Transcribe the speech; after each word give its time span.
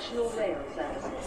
National 0.00 0.30
Rail 0.36 0.56
Services. 0.74 1.26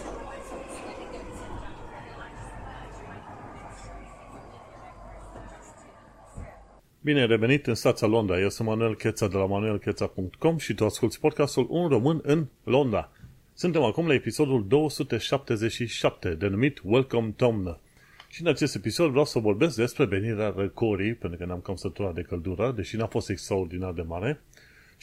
Bine 7.02 7.26
revenit 7.26 7.68
în 7.68 7.76
stația 7.76 8.08
Londra. 8.08 8.40
Eu 8.40 8.50
sunt 8.50 8.68
Manuel 8.68 8.96
Cheța 8.96 9.28
de 9.28 9.38
la 9.38 9.46
manuelcheța.com 9.46 10.58
și 10.58 10.74
tu 10.74 10.86
asculti 10.86 11.20
podcastul 11.20 11.68
Un 11.70 11.88
Român 11.88 12.20
în 12.24 12.48
Londra. 12.64 13.10
Suntem 13.54 13.84
acum 13.84 14.08
la 14.08 14.14
episodul 14.14 14.68
277, 14.68 16.30
denumit 16.30 16.82
Welcome 16.84 17.34
Tomnă. 17.36 17.80
Și 18.28 18.42
în 18.42 18.48
acest 18.48 18.76
episod 18.76 19.10
vreau 19.10 19.26
să 19.26 19.40
vorbesc 19.40 19.76
despre 19.76 20.06
venirea 20.06 20.54
răcorii, 20.58 21.14
pentru 21.14 21.40
că 21.40 21.46
ne-am 21.46 21.62
cam 21.62 21.76
săturat 21.76 22.14
de 22.14 22.22
căldură, 22.22 22.72
deși 22.76 22.96
n-a 22.96 23.08
fost 23.08 23.30
extraordinar 23.30 23.92
de 23.92 24.02
mare, 24.02 24.42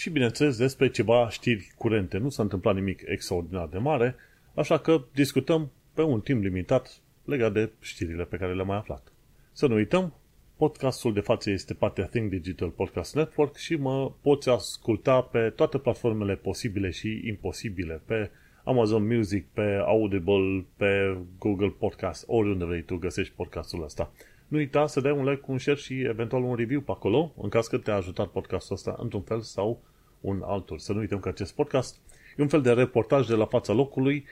și 0.01 0.11
bineînțeles 0.11 0.57
despre 0.57 0.91
ceva 0.91 1.29
știri 1.29 1.73
curente. 1.77 2.19
Nu 2.19 2.29
s-a 2.29 2.43
întâmplat 2.43 2.75
nimic 2.75 3.03
extraordinar 3.05 3.69
de 3.69 3.79
mare, 3.79 4.17
așa 4.55 4.79
că 4.79 5.05
discutăm 5.15 5.71
pe 5.95 6.03
un 6.03 6.21
timp 6.21 6.43
limitat 6.43 7.01
legat 7.25 7.53
de 7.53 7.71
știrile 7.81 8.25
pe 8.25 8.37
care 8.37 8.55
le-am 8.55 8.67
mai 8.67 8.77
aflat. 8.77 9.13
Să 9.53 9.67
nu 9.67 9.75
uităm, 9.75 10.15
podcastul 10.57 11.13
de 11.13 11.21
față 11.21 11.51
este 11.51 11.75
partea 11.75 12.05
Think 12.05 12.31
Digital 12.31 12.69
Podcast 12.69 13.15
Network 13.15 13.57
și 13.57 13.75
mă 13.75 14.13
poți 14.23 14.49
asculta 14.49 15.21
pe 15.21 15.51
toate 15.51 15.79
platformele 15.79 16.35
posibile 16.35 16.91
și 16.91 17.23
imposibile, 17.27 18.03
pe 18.07 18.31
Amazon 18.65 19.07
Music, 19.07 19.47
pe 19.53 19.83
Audible, 19.87 20.65
pe 20.77 21.19
Google 21.39 21.75
Podcast, 21.79 22.25
oriunde 22.27 22.65
vrei 22.65 22.83
tu 22.83 22.97
găsești 22.97 23.35
podcastul 23.35 23.83
ăsta. 23.83 24.13
Nu 24.49 24.57
uita 24.57 24.87
să 24.87 25.01
dai 25.01 25.13
un 25.13 25.25
like, 25.25 25.45
un 25.47 25.59
share 25.59 25.79
și 25.79 26.01
eventual 26.01 26.43
un 26.43 26.55
review 26.55 26.81
pe 26.81 26.91
acolo, 26.91 27.35
în 27.43 27.49
caz 27.49 27.67
că 27.67 27.79
te-a 27.79 27.95
ajutat 27.95 28.29
podcastul 28.29 28.75
ăsta 28.75 28.97
într-un 28.99 29.23
fel 29.23 29.41
sau 29.41 29.89
un 30.21 30.43
altul. 30.45 30.79
Să 30.79 30.93
nu 30.93 30.99
uităm 30.99 31.19
că 31.19 31.29
acest 31.29 31.55
podcast 31.55 31.97
e 32.37 32.43
un 32.43 32.49
fel 32.49 32.63
de 32.63 32.73
reportaj 32.73 33.27
de 33.27 33.35
la 33.35 33.47
fața 33.47 33.73
locului 33.73 34.25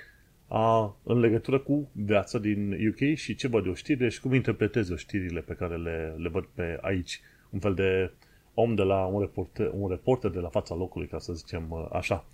a, 0.49 0.97
în 1.03 1.19
legătură 1.19 1.59
cu 1.59 1.91
viața 1.93 2.39
din 2.39 2.89
UK 2.89 3.17
și 3.17 3.35
ce 3.35 3.49
văd 3.49 3.67
eu 3.67 3.75
știri 3.75 4.11
și 4.11 4.21
cum 4.21 4.35
interpretez 4.35 4.91
eu 4.91 4.97
știrile 4.97 5.41
pe 5.41 5.55
care 5.55 5.77
le, 5.77 6.15
le 6.17 6.29
văd 6.29 6.45
pe 6.55 6.79
aici. 6.81 7.21
Un 7.51 7.59
fel 7.59 7.75
de 7.75 8.11
om 8.55 8.75
de 8.75 8.83
la 8.83 9.05
un 9.05 9.21
reporter, 9.21 9.71
un 9.73 9.89
reporter 9.89 10.31
de 10.31 10.39
la 10.39 10.49
fața 10.49 10.75
locului, 10.75 11.07
ca 11.07 11.19
să 11.19 11.33
zicem 11.33 11.89
așa. 11.93 12.25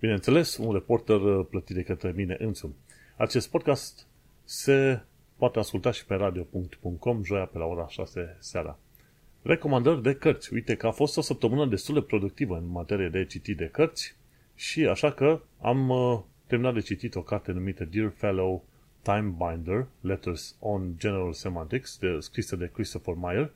Bineînțeles, 0.00 0.56
un 0.56 0.72
reporter 0.72 1.18
plătit 1.50 1.76
de 1.76 1.82
către 1.82 2.12
mine 2.16 2.36
însumi. 2.38 2.74
Acest 3.16 3.50
podcast 3.50 4.06
se 4.44 5.02
poate 5.36 5.58
asculta 5.58 5.90
și 5.90 6.06
pe 6.06 6.14
radio.com 6.14 7.22
joia 7.24 7.44
pe 7.44 7.58
la 7.58 7.64
ora 7.64 7.88
6 7.88 8.36
seara. 8.38 8.78
Recomandări 9.44 10.02
de 10.02 10.14
cărți. 10.14 10.52
Uite 10.52 10.74
că 10.74 10.86
a 10.86 10.90
fost 10.90 11.16
o 11.16 11.20
săptămână 11.20 11.66
destul 11.66 11.94
de 11.94 12.00
productivă 12.00 12.56
în 12.56 12.70
materie 12.70 13.08
de 13.08 13.24
citit 13.24 13.56
de 13.56 13.68
cărți 13.72 14.16
și 14.54 14.86
așa 14.86 15.12
că 15.12 15.40
am 15.60 15.88
uh, 15.88 16.20
terminat 16.46 16.74
de 16.74 16.80
citit 16.80 17.14
o 17.14 17.22
carte 17.22 17.52
numită 17.52 17.84
Dear 17.84 18.12
Fellow 18.16 18.64
Time 19.02 19.34
Binder, 19.38 19.86
Letters 20.00 20.56
on 20.60 20.94
General 20.98 21.32
Semantics, 21.32 21.98
de, 21.98 22.16
scrisă 22.18 22.56
de 22.56 22.70
Christopher 22.72 23.14
Meyer. 23.14 23.52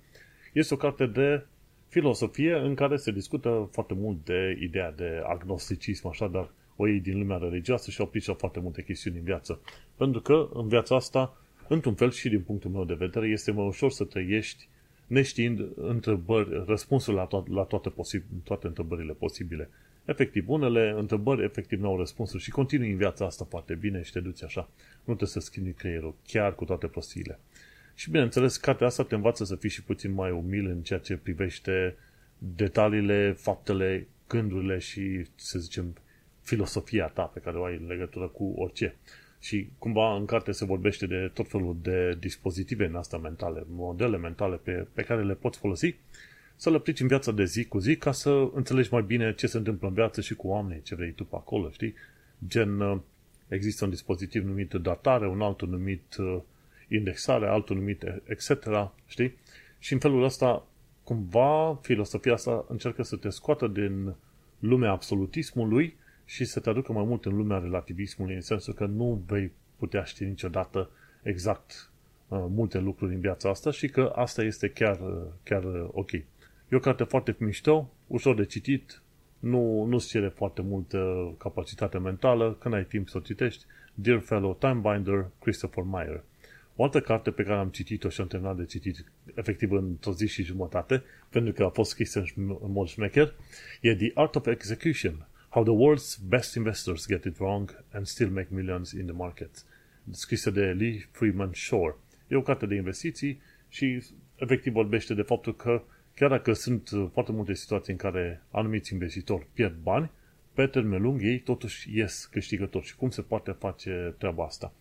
Este 0.53 0.75
o 0.75 0.77
carte 0.77 1.07
de 1.07 1.45
filosofie 1.89 2.55
în 2.55 2.75
care 2.75 2.97
se 2.97 3.11
discută 3.11 3.69
foarte 3.73 3.95
mult 3.95 4.25
de 4.25 4.59
ideea 4.61 4.93
de 4.93 5.23
agnosticism, 5.27 6.09
așa, 6.09 6.27
dar 6.27 6.51
o 6.77 6.87
iei 6.87 7.01
din 7.01 7.19
lumea 7.19 7.37
religioasă 7.37 7.91
și 7.91 8.01
aplică 8.01 8.33
foarte 8.33 8.61
multe 8.61 8.83
chestiuni 8.83 9.17
în 9.17 9.25
viață. 9.25 9.61
Pentru 9.97 10.21
că 10.21 10.49
în 10.53 10.69
viața 10.69 10.97
asta, 10.97 11.37
într-un 11.69 11.95
fel 11.95 12.11
și 12.11 12.29
din 12.29 12.41
punctul 12.41 12.71
meu 12.71 12.85
de 12.85 12.95
vedere, 12.95 13.29
este 13.29 13.51
mai 13.51 13.67
ușor 13.67 13.91
să 13.91 14.05
trăiești 14.05 14.69
neștiind 15.07 15.69
întrebări, 15.75 16.65
răspunsul 16.67 17.15
la, 17.15 17.27
to- 17.27 17.49
la 17.49 17.63
toate, 17.63 17.91
posib- 17.91 18.43
toate 18.45 18.67
întrebările 18.67 19.13
posibile. 19.13 19.71
Efectiv, 20.05 20.49
unele 20.49 20.95
întrebări 20.97 21.45
efectiv 21.45 21.81
nu 21.81 21.89
au 21.89 21.99
răspunsuri 21.99 22.43
și 22.43 22.51
continui 22.51 22.91
în 22.91 22.97
viața 22.97 23.25
asta 23.25 23.47
foarte 23.49 23.75
bine 23.75 24.03
și 24.03 24.13
te 24.13 24.21
duci 24.21 24.43
așa. 24.43 24.69
Nu 24.97 25.15
trebuie 25.15 25.29
să 25.29 25.41
schimbi 25.41 25.73
creierul, 25.73 26.15
chiar 26.27 26.55
cu 26.55 26.65
toate 26.65 26.87
prostiile. 26.87 27.39
Și 27.95 28.11
bineînțeles, 28.11 28.57
cartea 28.57 28.87
asta 28.87 29.05
te 29.05 29.15
învață 29.15 29.45
să 29.45 29.57
fii 29.57 29.71
și 29.71 29.83
puțin 29.83 30.13
mai 30.13 30.31
umil 30.31 30.67
în 30.67 30.83
ceea 30.83 30.99
ce 30.99 31.17
privește 31.17 31.97
detaliile, 32.39 33.33
faptele, 33.33 34.07
gândurile 34.29 34.79
și, 34.79 35.27
să 35.35 35.59
zicem, 35.59 35.97
filosofia 36.43 37.07
ta 37.07 37.23
pe 37.23 37.41
care 37.41 37.57
o 37.57 37.65
ai 37.65 37.77
în 37.77 37.87
legătură 37.87 38.29
cu 38.29 38.55
orice. 38.57 38.97
Și 39.41 39.69
cumva 39.79 40.17
în 40.17 40.25
carte 40.25 40.53
se 40.53 40.65
vorbește 40.65 41.07
de 41.07 41.31
tot 41.35 41.49
felul 41.49 41.77
de 41.83 42.17
dispozitive 42.21 42.87
în 42.87 42.95
asta 42.95 43.17
mentale, 43.17 43.65
modele 43.69 44.17
mentale 44.17 44.57
pe, 44.57 44.87
pe 44.93 45.03
care 45.03 45.25
le 45.25 45.35
poți 45.35 45.59
folosi 45.59 45.95
să 46.57 46.71
le 46.71 46.77
aplici 46.77 47.01
în 47.01 47.07
viața 47.07 47.33
de 47.33 47.45
zi 47.45 47.65
cu 47.65 47.79
zi 47.79 47.97
ca 47.97 48.13
să 48.13 48.51
înțelegi 48.55 48.89
mai 48.93 49.03
bine 49.03 49.35
ce 49.35 49.47
se 49.47 49.57
întâmplă 49.57 49.89
în 49.89 49.95
viață 49.95 50.21
și 50.21 50.35
cu 50.35 50.49
oamenii, 50.49 50.83
ce 50.83 50.95
vrei 50.95 51.13
tu 51.13 51.25
pe 51.25 51.37
acolo, 51.37 51.71
știi? 51.71 51.95
Gen, 52.47 52.81
uh, 52.81 52.99
există 53.49 53.85
un 53.85 53.91
dispozitiv 53.91 54.45
numit 54.45 54.73
datare, 54.73 55.29
un 55.29 55.41
altul 55.41 55.69
numit 55.69 56.17
uh, 56.19 56.39
indexare, 56.89 57.47
altul 57.47 57.77
numit 57.77 58.05
etc., 58.25 58.51
știi? 59.07 59.35
Și 59.79 59.93
în 59.93 59.99
felul 59.99 60.23
ăsta, 60.25 60.67
cumva, 61.05 61.79
filosofia 61.83 62.33
asta 62.33 62.65
încearcă 62.69 63.03
să 63.03 63.17
te 63.17 63.29
scoată 63.29 63.67
din 63.67 64.15
lumea 64.59 64.91
absolutismului 64.91 65.97
și 66.27 66.45
să 66.45 66.61
te 66.61 66.71
aducă 66.71 66.93
mai 66.93 67.05
mult 67.05 67.25
în 67.25 67.37
lumea 67.37 67.59
relativismului, 67.59 68.35
în 68.35 68.41
sensul 68.41 68.75
că 68.75 68.87
nu 68.87 69.23
vei 69.27 69.53
putea 69.77 70.05
ști 70.05 70.25
niciodată 70.25 70.91
exact 71.23 71.91
uh, 72.29 72.45
multe 72.49 72.79
lucruri 72.79 73.15
în 73.15 73.21
viața 73.21 73.49
asta 73.49 73.71
și 73.71 73.89
că 73.89 74.13
asta 74.15 74.43
este 74.43 74.69
chiar, 74.69 75.01
uh, 75.01 75.23
chiar 75.43 75.65
uh, 75.65 75.89
ok. 75.93 76.13
E 76.13 76.27
o 76.71 76.79
carte 76.79 77.05
foarte 77.05 77.37
mișto, 77.39 77.91
ușor 78.07 78.35
de 78.35 78.45
citit, 78.45 79.03
nu, 79.39 79.85
nu-ți 79.85 80.09
cere 80.09 80.29
foarte 80.29 80.63
multă 80.63 81.33
capacitate 81.39 81.99
mentală, 81.99 82.57
când 82.61 82.75
ai 82.75 82.85
timp 82.85 83.09
să 83.09 83.17
o 83.17 83.21
citești, 83.21 83.65
Dear 83.95 84.21
Fellow 84.21 84.55
Timebinder, 84.55 85.27
Christopher 85.41 85.85
Meyer. 85.85 86.23
O 86.77 86.83
altă 86.83 87.01
carte 87.01 87.31
pe 87.31 87.43
care 87.43 87.59
am 87.59 87.69
citit-o 87.69 88.09
și 88.09 88.21
am 88.21 88.27
terminat 88.27 88.57
de 88.57 88.65
citit 88.65 89.05
efectiv 89.35 89.73
într-o 89.73 90.13
zi 90.13 90.27
și 90.27 90.43
jumătate, 90.43 91.03
pentru 91.29 91.53
că 91.53 91.65
a 91.65 91.69
fost 91.69 91.91
scrisă 91.91 92.25
în 92.37 92.57
mod 92.73 92.87
șmecher, 92.87 93.35
e 93.81 93.95
The 93.95 94.11
Art 94.15 94.35
of 94.35 94.47
Execution, 94.47 95.27
How 95.57 95.65
the 95.65 95.73
World's 95.73 96.17
Best 96.17 96.57
Investors 96.57 97.07
Get 97.07 97.25
It 97.25 97.39
Wrong 97.39 97.85
and 97.93 98.07
Still 98.07 98.31
Make 98.31 98.49
Millions 98.51 98.93
in 98.93 99.07
the 99.07 99.15
Market, 99.15 99.65
scrisă 100.11 100.51
de 100.51 100.61
Lee 100.61 101.09
Freeman 101.11 101.51
Shore. 101.53 101.97
E 102.29 102.37
o 102.37 102.43
carte 102.43 102.67
de 102.67 102.75
investiții 102.75 103.41
și 103.69 104.03
efectiv 104.35 104.73
vorbește 104.73 105.15
de 105.15 105.23
faptul 105.23 105.57
că 105.57 105.83
chiar 106.15 106.31
dacă 106.31 106.53
sunt 106.53 106.91
foarte 107.13 107.33
multe 107.33 107.55
situații 107.55 107.93
în 107.93 107.99
care 107.99 108.43
anumiți 108.51 108.93
investitori 108.93 109.47
pierd 109.53 109.77
bani, 109.83 110.11
pe 110.53 110.67
termen 110.67 111.03
lung 111.03 111.23
ei 111.23 111.39
totuși 111.39 111.97
ies 111.97 112.25
câștigători. 112.25 112.87
Și 112.87 112.97
cum 112.97 113.11
se 113.11 113.23
poate 113.23 113.51
face 113.51 114.15
treaba 114.19 114.45
asta? 114.45 114.73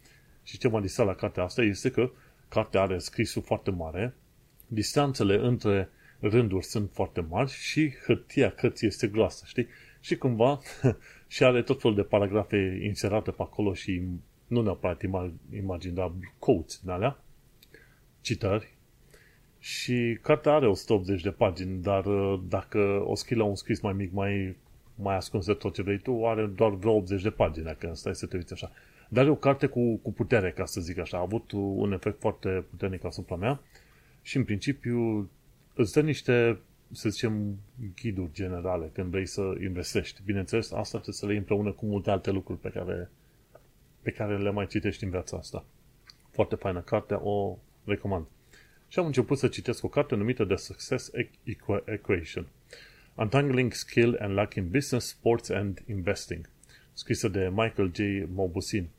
Și 0.43 0.57
ce 0.57 0.67
m-a 0.67 0.81
distrat 0.81 1.07
la 1.07 1.15
cartea 1.15 1.43
asta 1.43 1.61
este 1.61 1.91
că 1.91 2.11
cartea 2.47 2.81
are 2.81 2.97
scrisul 2.97 3.41
foarte 3.41 3.71
mare, 3.71 4.13
distanțele 4.67 5.35
între 5.35 5.89
rânduri 6.19 6.65
sunt 6.65 6.89
foarte 6.93 7.21
mari 7.21 7.51
și 7.51 7.93
hârtia 8.05 8.51
cărții 8.51 8.87
este 8.87 9.07
groasă, 9.07 9.43
știi? 9.47 9.67
Și 10.05 10.17
cumva 10.17 10.59
și 11.27 11.43
are 11.43 11.61
tot 11.61 11.81
felul 11.81 11.95
de 11.95 12.03
paragrafe 12.03 12.79
inserate 12.83 13.31
pe 13.31 13.41
acolo 13.41 13.73
și 13.73 14.01
nu 14.47 14.61
neapărat 14.61 15.01
imagini, 15.53 15.95
dar 15.95 16.11
quotes 16.39 16.79
din 16.81 16.89
alea, 16.89 17.23
citări. 18.21 18.73
Și 19.59 20.17
cartea 20.21 20.53
are 20.53 20.67
180 20.67 21.21
de 21.21 21.29
pagini, 21.29 21.81
dar 21.81 22.05
uh, 22.05 22.39
dacă 22.47 23.03
o 23.05 23.15
scrii 23.15 23.37
la 23.37 23.43
un 23.43 23.55
scris 23.55 23.79
mai 23.79 23.93
mic, 23.93 24.11
mai, 24.11 24.55
mai 24.95 25.15
ascuns 25.15 25.45
de 25.45 25.53
tot 25.53 25.73
ce 25.73 25.81
vrei 25.81 25.99
tu, 25.99 26.25
are 26.25 26.45
doar 26.45 26.71
vreo 26.71 26.93
80 26.93 27.21
de 27.21 27.29
pagini, 27.29 27.65
dacă 27.65 27.91
stai 27.93 28.15
să 28.15 28.25
te 28.25 28.35
uiți 28.35 28.53
așa. 28.53 28.71
Dar 29.09 29.25
e 29.25 29.29
o 29.29 29.35
carte 29.35 29.67
cu, 29.67 29.95
cu 29.95 30.13
putere, 30.13 30.51
ca 30.51 30.65
să 30.65 30.81
zic 30.81 30.97
așa. 30.97 31.17
A 31.17 31.21
avut 31.21 31.51
un 31.51 31.91
efect 31.91 32.19
foarte 32.19 32.65
puternic 32.69 33.05
asupra 33.05 33.35
mea 33.35 33.59
și, 34.21 34.37
în 34.37 34.43
principiu, 34.43 35.29
îți 35.73 35.93
dă 35.93 36.01
niște, 36.01 36.59
să 36.95 37.09
zicem, 37.09 37.57
ghiduri 37.95 38.31
generale 38.31 38.89
când 38.93 39.09
vrei 39.09 39.25
să 39.25 39.53
investești. 39.61 40.21
Bineînțeles, 40.25 40.71
asta 40.71 40.97
trebuie 40.97 41.15
să 41.15 41.25
le 41.25 41.31
iei 41.31 41.39
împreună 41.39 41.71
cu 41.71 41.85
multe 41.85 42.11
alte 42.11 42.31
lucruri 42.31 42.59
pe 42.59 42.69
care, 42.69 43.09
pe 44.01 44.11
care 44.11 44.37
le 44.37 44.51
mai 44.51 44.67
citești 44.67 45.03
în 45.03 45.09
viața 45.09 45.37
asta. 45.37 45.65
Foarte 46.31 46.55
faină 46.55 46.81
carte, 46.81 47.13
o 47.13 47.57
recomand. 47.85 48.25
Și 48.87 48.99
am 48.99 49.05
început 49.05 49.37
să 49.37 49.47
citesc 49.47 49.83
o 49.83 49.87
carte 49.87 50.15
numită 50.15 50.45
The 50.45 50.55
Success 50.55 51.11
Equation. 51.85 52.47
Untangling 53.15 53.73
Skill 53.73 54.17
and 54.19 54.37
Luck 54.37 54.53
in 54.53 54.69
Business, 54.69 55.07
Sports 55.07 55.49
and 55.49 55.83
Investing 55.87 56.49
scrisă 56.95 57.27
de 57.27 57.51
Michael 57.53 57.91
J. 57.93 57.99
Mobusin. 58.33 58.89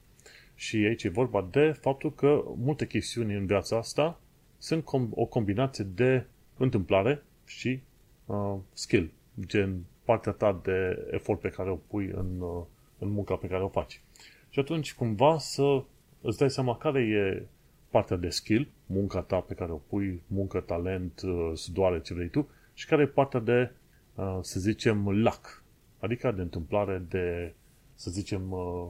Și 0.55 0.77
aici 0.77 1.05
e 1.05 1.09
vorba 1.09 1.49
de 1.51 1.73
faptul 1.81 2.15
că 2.15 2.43
multe 2.57 2.87
chestiuni 2.87 3.35
în 3.35 3.47
viața 3.47 3.77
asta 3.77 4.21
sunt 4.59 4.83
com- 4.83 5.11
o 5.11 5.25
combinație 5.25 5.85
de 5.95 6.27
întâmplare 6.57 7.23
și 7.47 7.81
uh, 8.27 8.55
skill, 8.73 9.11
gen 9.41 9.85
partea 10.05 10.33
ta 10.33 10.61
de 10.63 11.09
efort 11.11 11.41
pe 11.41 11.49
care 11.49 11.71
o 11.71 11.77
pui 11.77 12.07
în, 12.07 12.41
uh, 12.41 12.63
în 12.99 13.09
munca 13.09 13.35
pe 13.37 13.47
care 13.47 13.63
o 13.63 13.69
faci. 13.69 14.01
Și 14.49 14.59
atunci 14.59 14.95
cumva 14.95 15.39
să 15.39 15.83
îți 16.21 16.39
dai 16.39 16.51
seama 16.51 16.77
care 16.77 17.01
e 17.01 17.47
partea 17.91 18.17
de 18.17 18.29
skill, 18.29 18.69
munca 18.87 19.21
ta 19.21 19.41
pe 19.41 19.55
care 19.55 19.73
o 19.73 19.77
pui, 19.77 20.23
muncă, 20.27 20.61
talent, 20.61 21.21
uh, 21.25 21.51
sudoare, 21.55 22.01
ce 22.01 22.15
vrei 22.15 22.29
tu, 22.29 22.49
și 22.75 22.87
care 22.87 23.03
e 23.03 23.07
partea 23.07 23.41
de, 23.41 23.73
uh, 24.15 24.39
să 24.41 24.61
zicem, 24.61 25.09
luck, 25.09 25.63
adică 25.99 26.33
de 26.33 26.43
întâmplare, 26.43 27.03
de 27.09 27.55
să 27.95 28.11
zicem, 28.11 28.51
uh, 28.51 28.89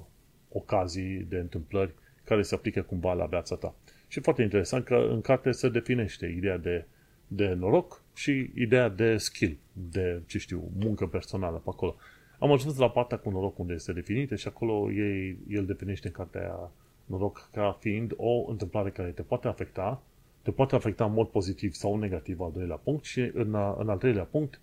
ocazii, 0.52 1.26
de 1.29 1.37
întâmplări 1.37 1.94
care 2.25 2.43
se 2.43 2.55
aplică 2.55 2.82
cumva 2.82 3.12
la 3.12 3.26
viața 3.26 3.56
ta. 3.56 3.75
Și 4.09 4.20
foarte 4.20 4.43
interesant 4.43 4.85
că 4.85 4.94
în 5.11 5.20
carte 5.20 5.50
se 5.50 5.69
definește 5.69 6.26
ideea 6.26 6.59
de, 6.59 6.85
de 7.26 7.49
noroc 7.49 8.02
și 8.16 8.50
ideea 8.54 8.88
de 8.88 9.16
skill, 9.16 9.56
de, 9.72 10.22
ce 10.26 10.38
știu, 10.38 10.70
muncă 10.78 11.06
personală 11.06 11.56
pe 11.56 11.68
acolo. 11.68 11.96
Am 12.38 12.52
ajuns 12.52 12.76
la 12.76 12.90
partea 12.90 13.18
cu 13.18 13.30
noroc 13.30 13.58
unde 13.58 13.72
este 13.72 13.92
definită 13.92 14.36
și 14.36 14.48
acolo 14.48 14.92
ei, 14.92 15.38
el 15.48 15.66
definește 15.66 16.06
în 16.06 16.12
cartea 16.12 16.40
aia 16.40 16.70
noroc 17.06 17.48
ca 17.52 17.76
fiind 17.80 18.12
o 18.16 18.50
întâmplare 18.50 18.90
care 18.90 19.08
te 19.08 19.22
poate 19.22 19.48
afecta, 19.48 20.02
te 20.42 20.50
poate 20.50 20.74
afecta 20.74 21.04
în 21.04 21.12
mod 21.12 21.28
pozitiv 21.28 21.72
sau 21.72 21.98
negativ 21.98 22.40
al 22.40 22.52
doilea 22.52 22.76
punct 22.76 23.04
și 23.04 23.20
în, 23.20 23.54
în 23.78 23.88
al 23.88 23.98
treilea 23.98 24.24
punct 24.24 24.60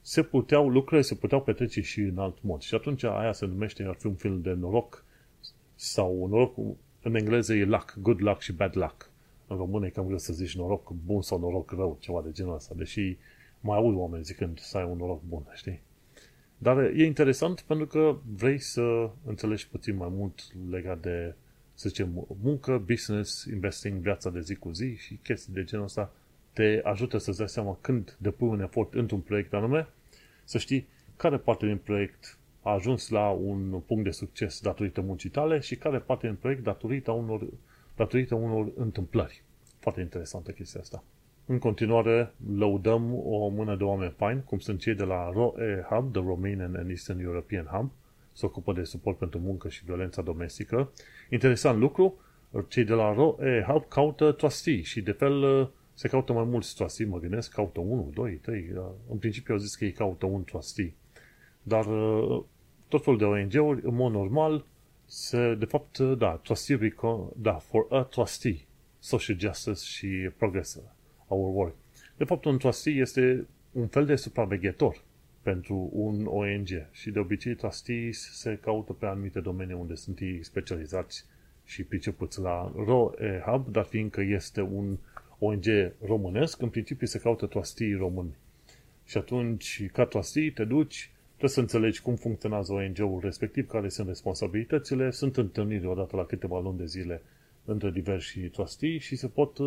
se 0.00 0.22
puteau, 0.22 0.68
lucrurile 0.68 1.02
se 1.02 1.14
puteau 1.14 1.42
petrece 1.42 1.80
și 1.80 2.00
în 2.00 2.18
alt 2.18 2.42
mod. 2.42 2.60
Și 2.60 2.74
atunci 2.74 3.04
aia 3.04 3.32
se 3.32 3.46
numește, 3.46 3.84
ar 3.84 3.94
fi 3.94 4.06
un 4.06 4.14
film 4.14 4.40
de 4.40 4.52
noroc 4.52 5.04
sau 5.74 6.26
noroc, 6.26 6.56
în 7.02 7.14
engleză 7.14 7.54
e 7.54 7.64
luck, 7.64 7.98
good 8.00 8.20
luck 8.20 8.40
și 8.40 8.52
bad 8.52 8.76
luck. 8.76 9.10
În 9.46 9.56
română 9.56 9.86
e 9.86 9.90
cam 9.90 10.06
greu 10.06 10.18
să 10.18 10.32
zici 10.32 10.56
noroc 10.56 10.90
bun 10.90 11.22
sau 11.22 11.38
noroc 11.38 11.70
rău, 11.70 11.96
ceva 12.00 12.22
de 12.22 12.30
genul 12.32 12.54
ăsta, 12.54 12.74
deși 12.76 13.16
mai 13.60 13.76
aud 13.76 13.96
oameni 13.96 14.24
zicând 14.24 14.58
să 14.58 14.78
ai 14.78 14.84
un 14.84 14.96
noroc 14.96 15.22
bun, 15.22 15.42
știi? 15.54 15.80
Dar 16.58 16.78
e 16.78 17.04
interesant 17.04 17.60
pentru 17.60 17.86
că 17.86 18.16
vrei 18.36 18.58
să 18.58 19.10
înțelegi 19.24 19.68
puțin 19.68 19.96
mai 19.96 20.08
mult 20.10 20.40
legat 20.70 21.00
de, 21.00 21.34
să 21.74 21.88
zicem, 21.88 22.26
muncă, 22.42 22.82
business, 22.86 23.44
investing, 23.44 24.00
viața 24.00 24.30
de 24.30 24.40
zi 24.40 24.54
cu 24.54 24.70
zi 24.70 24.96
și 24.96 25.18
chestii 25.22 25.52
de 25.52 25.64
genul 25.64 25.84
ăsta 25.84 26.12
te 26.52 26.80
ajută 26.84 27.18
să-ți 27.18 27.38
dai 27.38 27.48
seama 27.48 27.78
când 27.80 28.16
depui 28.20 28.48
un 28.48 28.60
efort 28.60 28.94
într-un 28.94 29.20
proiect 29.20 29.52
anume, 29.52 29.88
să 30.44 30.58
știi 30.58 30.86
care 31.16 31.36
parte 31.36 31.66
din 31.66 31.76
proiect 31.76 32.38
a 32.62 32.70
ajuns 32.70 33.08
la 33.08 33.28
un 33.28 33.80
punct 33.86 34.04
de 34.04 34.10
succes 34.10 34.60
datorită 34.60 35.00
muncii 35.00 35.30
tale 35.30 35.58
și 35.58 35.76
care 35.76 35.98
parte 35.98 36.26
din 36.26 36.36
proiect 36.36 36.62
datorită 36.62 37.10
unor, 37.10 37.46
datorită 37.96 38.34
unor 38.34 38.72
întâmplări. 38.76 39.42
Foarte 39.78 40.00
interesantă 40.00 40.50
chestia 40.50 40.80
asta. 40.80 41.04
În 41.46 41.58
continuare, 41.58 42.32
lăudăm 42.56 43.14
o 43.24 43.48
mână 43.48 43.76
de 43.76 43.84
oameni 43.84 44.14
faini, 44.16 44.42
cum 44.44 44.58
sunt 44.58 44.80
cei 44.80 44.94
de 44.94 45.04
la 45.04 45.30
ROE 45.30 45.86
Hub, 45.90 46.12
The 46.12 46.22
Romanian 46.26 46.74
and 46.76 46.88
Eastern 46.88 47.20
European 47.20 47.64
Hub, 47.64 47.90
se 48.32 48.46
ocupă 48.46 48.72
de 48.72 48.84
suport 48.84 49.18
pentru 49.18 49.38
muncă 49.38 49.68
și 49.68 49.84
violența 49.84 50.22
domestică. 50.22 50.92
Interesant 51.30 51.78
lucru, 51.78 52.20
cei 52.68 52.84
de 52.84 52.92
la 52.92 53.12
ROE 53.12 53.64
Hub 53.68 53.88
caută 53.88 54.32
trustee 54.32 54.80
și 54.82 55.00
de 55.00 55.12
fel 55.12 55.70
se 55.94 56.08
caută 56.08 56.32
mai 56.32 56.44
mulți 56.44 56.74
trustee, 56.74 57.06
mă 57.06 57.18
gândesc, 57.18 57.52
caută 57.52 57.80
unul, 57.80 58.10
doi, 58.14 58.32
trei. 58.32 58.72
În 59.10 59.16
principiu 59.18 59.54
au 59.54 59.60
zis 59.60 59.74
că 59.74 59.84
ei 59.84 59.92
caută 59.92 60.26
un 60.26 60.44
trustee. 60.44 60.94
Dar 61.62 61.84
tot 62.88 63.04
felul 63.04 63.18
de 63.18 63.24
ONG-uri, 63.24 63.80
în 63.84 63.94
mod 63.94 64.12
normal, 64.12 64.64
se, 65.06 65.54
de 65.54 65.64
fapt, 65.64 65.98
da, 65.98 66.30
trustee, 66.36 66.94
da, 67.36 67.52
for 67.52 67.86
a 67.90 68.02
trustee, 68.02 68.66
social 68.98 69.38
justice 69.38 69.84
și 69.84 70.30
progress 70.36 70.80
our 71.26 71.54
work. 71.54 71.74
De 72.16 72.24
fapt, 72.24 72.44
un 72.44 72.58
trustee 72.58 73.00
este 73.00 73.46
un 73.72 73.86
fel 73.86 74.06
de 74.06 74.16
supraveghetor 74.16 75.04
pentru 75.42 75.90
un 75.92 76.26
ONG 76.26 76.68
și 76.90 77.10
de 77.10 77.18
obicei 77.18 77.54
trustees 77.54 78.30
se 78.32 78.58
caută 78.62 78.92
pe 78.92 79.06
anumite 79.06 79.40
domenii 79.40 79.74
unde 79.74 79.94
sunt 79.94 80.20
ei 80.20 80.44
specializați 80.44 81.24
și 81.64 81.82
pricepuți 81.82 82.40
la 82.40 82.72
ROE-Hub, 82.76 83.68
dar 83.68 83.84
fiindcă 83.84 84.20
este 84.20 84.60
un 84.60 84.98
ONG 85.38 85.64
românesc, 86.04 86.62
în 86.62 86.68
principiu 86.68 87.06
se 87.06 87.18
caută 87.18 87.46
trustee 87.46 87.96
români. 87.96 88.36
Și 89.04 89.16
atunci, 89.16 89.86
ca 89.92 90.04
trustee, 90.04 90.50
te 90.50 90.64
duci, 90.64 91.10
trebuie 91.36 91.50
să 91.50 91.60
înțelegi 91.60 92.02
cum 92.02 92.14
funcționează 92.14 92.72
ONG-ul 92.72 93.20
respectiv, 93.22 93.66
care 93.66 93.88
sunt 93.88 94.06
responsabilitățile, 94.06 95.10
sunt 95.10 95.36
întâlniri 95.36 95.86
odată 95.86 96.16
la 96.16 96.24
câteva 96.24 96.60
luni 96.60 96.78
de 96.78 96.86
zile 96.86 97.22
între 97.64 97.90
diversi 97.90 98.40
trustee 98.40 98.98
și 98.98 99.16
se 99.16 99.26
pot 99.28 99.58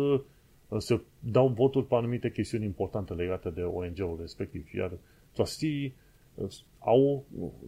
se 0.78 1.00
dau 1.18 1.48
voturi 1.48 1.86
pe 1.86 1.94
anumite 1.94 2.30
chestiuni 2.30 2.64
importante 2.64 3.12
legate 3.14 3.50
de 3.50 3.62
ONG-ul 3.62 4.16
respectiv. 4.20 4.74
Iar 4.74 4.92
trustee 5.32 5.92
au, 6.78 7.24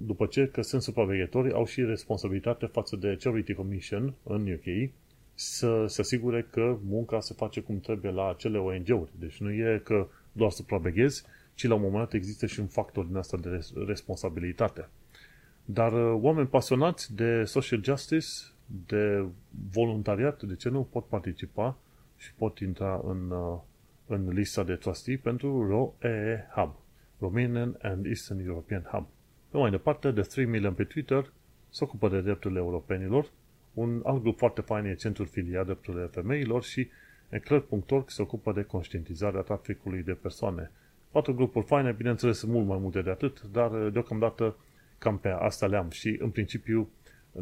după 0.07 0.27
ce 0.27 0.47
că 0.47 0.63
sunt 0.63 0.83
supraveghetori, 0.83 1.53
au 1.53 1.65
și 1.65 1.85
responsabilitate 1.85 2.67
față 2.67 2.97
de 2.97 3.19
Charity 3.21 3.55
Commission 3.55 4.15
în 4.23 4.53
UK 4.53 4.91
să 5.35 5.85
se 5.87 6.01
asigure 6.01 6.47
că 6.51 6.79
munca 6.85 7.21
se 7.21 7.35
face 7.37 7.61
cum 7.61 7.81
trebuie 7.81 8.13
la 8.13 8.29
acele 8.29 8.59
ONG-uri. 8.59 9.11
Deci 9.19 9.37
nu 9.41 9.53
e 9.53 9.81
că 9.85 10.09
doar 10.33 10.51
supraveghezi, 10.51 11.25
ci 11.55 11.67
la 11.67 11.75
un 11.75 11.81
moment 11.81 12.03
dat 12.03 12.13
există 12.13 12.47
și 12.47 12.61
un 12.61 12.67
factor 12.67 13.05
din 13.05 13.17
asta 13.17 13.37
de 13.37 13.67
responsabilitate. 13.87 14.89
Dar 15.65 15.93
uh, 15.93 16.19
oameni 16.23 16.47
pasionați 16.47 17.15
de 17.15 17.45
social 17.45 17.85
justice, 17.85 18.27
de 18.87 19.25
voluntariat, 19.73 20.43
de 20.43 20.57
ce 20.57 20.69
nu 20.69 20.83
pot 20.83 21.07
participa 21.07 21.79
și 22.17 22.35
pot 22.35 22.59
intra 22.59 23.01
în, 23.05 23.31
uh, 23.31 23.59
în 24.07 24.29
lista 24.29 24.65
de 24.65 24.75
trustee 24.75 25.17
pentru 25.17 25.67
ROE 25.69 26.49
Hub, 26.55 26.75
Romanian 27.19 27.79
and 27.83 28.07
Eastern 28.07 28.41
European 28.47 28.83
Hub. 28.91 29.07
Pe 29.51 29.57
mai 29.57 29.71
departe, 29.71 30.13
The 30.13 30.23
3 30.23 30.45
Million 30.45 30.75
pe 30.75 30.85
Twitter 30.85 31.33
se 31.71 31.85
ocupă 31.85 32.09
de 32.09 32.21
drepturile 32.21 32.61
europenilor, 32.61 33.31
un 33.75 34.01
alt 34.05 34.23
grup 34.23 34.39
foarte 34.39 34.61
fain 34.61 34.85
e 34.85 34.95
Centrul 34.95 35.27
Filiat 35.27 35.65
Drepturile 35.65 36.07
Femeilor 36.07 36.63
și 36.63 36.89
Eclair.org 37.29 38.11
se 38.11 38.23
ocupă 38.23 38.53
de 38.53 38.63
conștientizarea 38.63 39.41
traficului 39.41 40.03
de 40.03 40.13
persoane. 40.13 40.71
Patru 41.13 41.35
grupuri 41.35 41.67
faine, 41.67 41.93
bineînțeles, 41.93 42.39
sunt 42.39 42.53
mult 42.53 42.67
mai 42.67 42.79
multe 42.79 43.03
de 43.03 43.11
atât, 43.11 43.43
dar 43.43 43.73
uh, 43.73 43.93
deocamdată 43.93 44.57
cam 44.99 45.19
pe 45.19 45.29
asta 45.29 45.67
le-am 45.67 45.91
și 45.91 46.17
în 46.21 46.31
principiu 46.31 46.89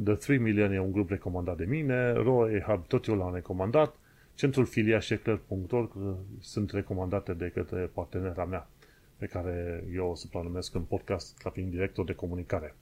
The 0.05 0.15
3 0.15 0.39
Million 0.39 0.73
e 0.73 0.81
un 0.81 0.93
grup 0.93 1.11
recomandat 1.11 1.57
de 1.57 1.65
mine, 1.65 2.13
ROE 2.13 2.65
Hub 2.67 2.87
tot 2.87 3.07
eu 3.07 3.17
l-am 3.17 3.35
recomandat, 3.35 3.95
Centrul 4.35 4.67
Filia 4.67 4.99
și 4.99 5.13
Eclair.org 5.13 5.95
uh, 5.95 6.15
sunt 6.41 6.71
recomandate 6.71 7.33
de 7.33 7.51
către 7.55 7.91
partenera 7.95 8.45
mea, 8.45 8.69
pe 9.17 9.27
care 9.27 9.85
eu 9.95 10.07
o 10.11 10.15
să 10.15 10.27
pronumesc 10.31 10.75
în 10.75 10.83
podcast 10.83 11.39
ca 11.39 11.51
fiind 11.51 11.71
director 11.71 12.05
de 12.05 12.15
comunicare. 12.15 12.75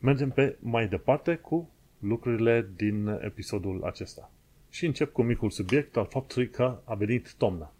Mergem 0.00 0.30
pe 0.30 0.56
mai 0.60 0.88
departe 0.88 1.34
cu 1.34 1.70
lucrurile 1.98 2.68
din 2.76 3.08
episodul 3.08 3.84
acesta. 3.84 4.30
Și 4.70 4.86
încep 4.86 5.12
cu 5.12 5.22
micul 5.22 5.50
subiect 5.50 5.96
al 5.96 6.06
faptului 6.06 6.48
că 6.48 6.78
a 6.84 6.94
venit 6.94 7.34
toamna. 7.34 7.72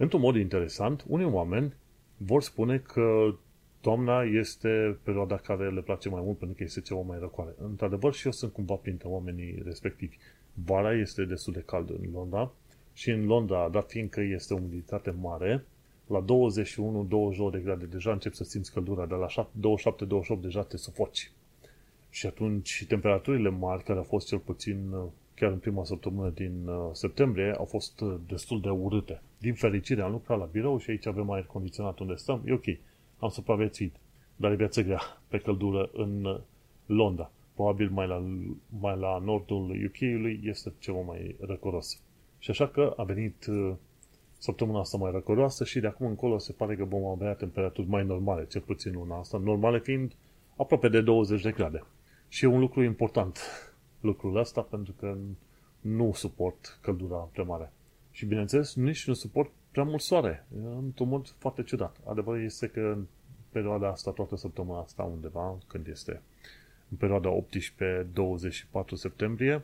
Într-un 0.00 0.20
mod 0.20 0.36
interesant, 0.36 1.04
unii 1.08 1.26
oameni 1.26 1.74
vor 2.16 2.42
spune 2.42 2.78
că 2.78 3.34
toamna 3.80 4.22
este 4.22 4.98
perioada 5.02 5.36
care 5.36 5.70
le 5.70 5.80
place 5.80 6.08
mai 6.08 6.22
mult 6.24 6.38
pentru 6.38 6.56
că 6.56 6.62
este 6.62 6.80
ceva 6.80 7.00
mai 7.00 7.18
răcoare. 7.18 7.54
Într-adevăr, 7.62 8.12
și 8.12 8.26
eu 8.26 8.32
sunt 8.32 8.52
cumva 8.52 8.74
printre 8.74 9.08
oamenii 9.08 9.62
respectivi. 9.64 10.16
Vara 10.64 10.92
este 10.92 11.24
destul 11.24 11.52
de 11.52 11.62
cald 11.66 11.90
în 11.90 12.10
Londra 12.12 12.52
și 12.92 13.10
în 13.10 13.26
Londra, 13.26 13.68
dat 13.68 13.90
fiindcă 13.90 14.20
este 14.20 14.54
umiditate 14.54 15.10
mare, 15.10 15.64
la 16.06 16.24
21-22 16.24 16.24
de 17.52 17.60
grade 17.64 17.84
deja 17.84 18.12
încep 18.12 18.32
să 18.32 18.44
simți 18.44 18.72
căldura, 18.72 19.06
dar 19.06 19.18
la 19.18 19.50
27-28 20.38 20.40
deja 20.40 20.62
te 20.62 20.76
sufoci. 20.76 21.32
Și 22.10 22.26
atunci 22.26 22.84
temperaturile 22.88 23.48
mari, 23.48 23.82
care 23.82 23.98
au 23.98 24.04
fost 24.04 24.26
cel 24.26 24.38
puțin 24.38 24.94
chiar 25.34 25.50
în 25.50 25.58
prima 25.58 25.84
săptămână 25.84 26.28
din 26.28 26.66
uh, 26.66 26.88
septembrie, 26.92 27.54
au 27.58 27.64
fost 27.64 28.00
uh, 28.00 28.14
destul 28.26 28.60
de 28.60 28.68
urâte. 28.68 29.22
Din 29.38 29.54
fericire 29.54 30.02
am 30.02 30.10
lucrat 30.10 30.38
la 30.38 30.44
birou 30.44 30.78
și 30.78 30.90
aici 30.90 31.06
avem 31.06 31.30
aer 31.30 31.44
condiționat 31.44 31.98
unde 31.98 32.14
stăm. 32.14 32.42
E 32.46 32.52
ok, 32.52 32.64
am 33.18 33.28
supraviețuit. 33.28 33.94
Dar 34.36 34.50
e 34.50 34.54
viață 34.54 34.82
grea 34.82 35.00
pe 35.28 35.38
căldură 35.38 35.90
în 35.92 36.24
uh, 36.24 36.40
Londra 36.86 37.30
probabil 37.58 37.90
mai 37.90 38.06
la, 38.06 38.24
mai 38.80 38.96
la 38.98 39.18
nordul 39.18 39.70
UK-ului, 39.86 40.40
este 40.44 40.72
ceva 40.78 41.00
mai 41.00 41.36
răcoros. 41.40 42.00
Și 42.38 42.50
așa 42.50 42.68
că 42.68 42.94
a 42.96 43.02
venit 43.02 43.46
uh, 43.46 43.74
săptămâna 44.38 44.78
asta 44.78 44.96
mai 44.96 45.10
răcoroasă 45.10 45.64
și 45.64 45.80
de 45.80 45.86
acum 45.86 46.06
încolo 46.06 46.38
se 46.38 46.52
pare 46.52 46.76
că 46.76 46.84
vom 46.84 47.04
avea 47.04 47.34
temperaturi 47.34 47.88
mai 47.88 48.04
normale, 48.04 48.46
cel 48.46 48.60
puțin 48.60 48.92
luna 48.92 49.18
asta, 49.18 49.38
normale 49.38 49.78
fiind 49.78 50.12
aproape 50.56 50.88
de 50.88 51.00
20 51.00 51.42
de 51.42 51.50
grade. 51.50 51.84
Și 52.28 52.44
e 52.44 52.48
un 52.48 52.60
lucru 52.60 52.82
important 52.82 53.38
lucrul 54.08 54.36
ăsta 54.36 54.60
pentru 54.60 54.92
că 54.92 55.16
nu 55.80 56.12
suport 56.12 56.78
căldura 56.82 57.16
prea 57.16 57.44
mare. 57.44 57.72
Și 58.18 58.26
bineînțeles, 58.26 58.74
nici 58.74 59.06
nu 59.06 59.14
suport 59.14 59.50
prea 59.70 59.84
mult 59.84 60.00
soare, 60.00 60.46
într-un 60.76 61.08
mod 61.08 61.34
foarte 61.38 61.62
ciudat. 61.62 61.96
Adevărul 62.04 62.44
este 62.44 62.66
că 62.66 62.80
în 62.80 63.06
perioada 63.50 63.88
asta, 63.88 64.10
toată 64.10 64.36
săptămâna 64.36 64.80
asta, 64.80 65.02
undeva, 65.02 65.58
când 65.66 65.86
este 65.86 66.22
în 66.88 66.96
perioada 66.96 67.44
18-24 68.84 68.94
septembrie, 68.94 69.62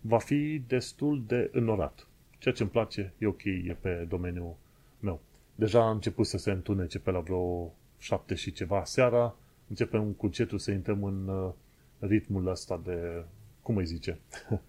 va 0.00 0.18
fi 0.18 0.62
destul 0.66 1.24
de 1.26 1.50
înorat. 1.52 2.06
Ceea 2.38 2.54
ce 2.54 2.62
îmi 2.62 2.70
place 2.70 3.12
e 3.18 3.26
ok, 3.26 3.44
e 3.44 3.76
pe 3.80 4.06
domeniul 4.08 4.56
meu. 5.00 5.20
Deja 5.54 5.82
a 5.82 5.90
început 5.90 6.26
să 6.26 6.38
se 6.38 6.50
întunece 6.50 6.98
pe 6.98 7.10
la 7.10 7.20
vreo 7.20 7.74
7 7.98 8.34
și 8.34 8.52
ceva 8.52 8.84
seara, 8.84 9.36
începem 9.68 10.12
cu 10.12 10.28
cetul 10.28 10.58
să 10.58 10.70
intrăm 10.70 11.04
în 11.04 11.28
uh, 11.28 11.52
ritmul 11.98 12.46
ăsta 12.46 12.80
de, 12.84 13.24
cum 13.62 13.76
îi 13.76 13.86
zice, 13.86 14.18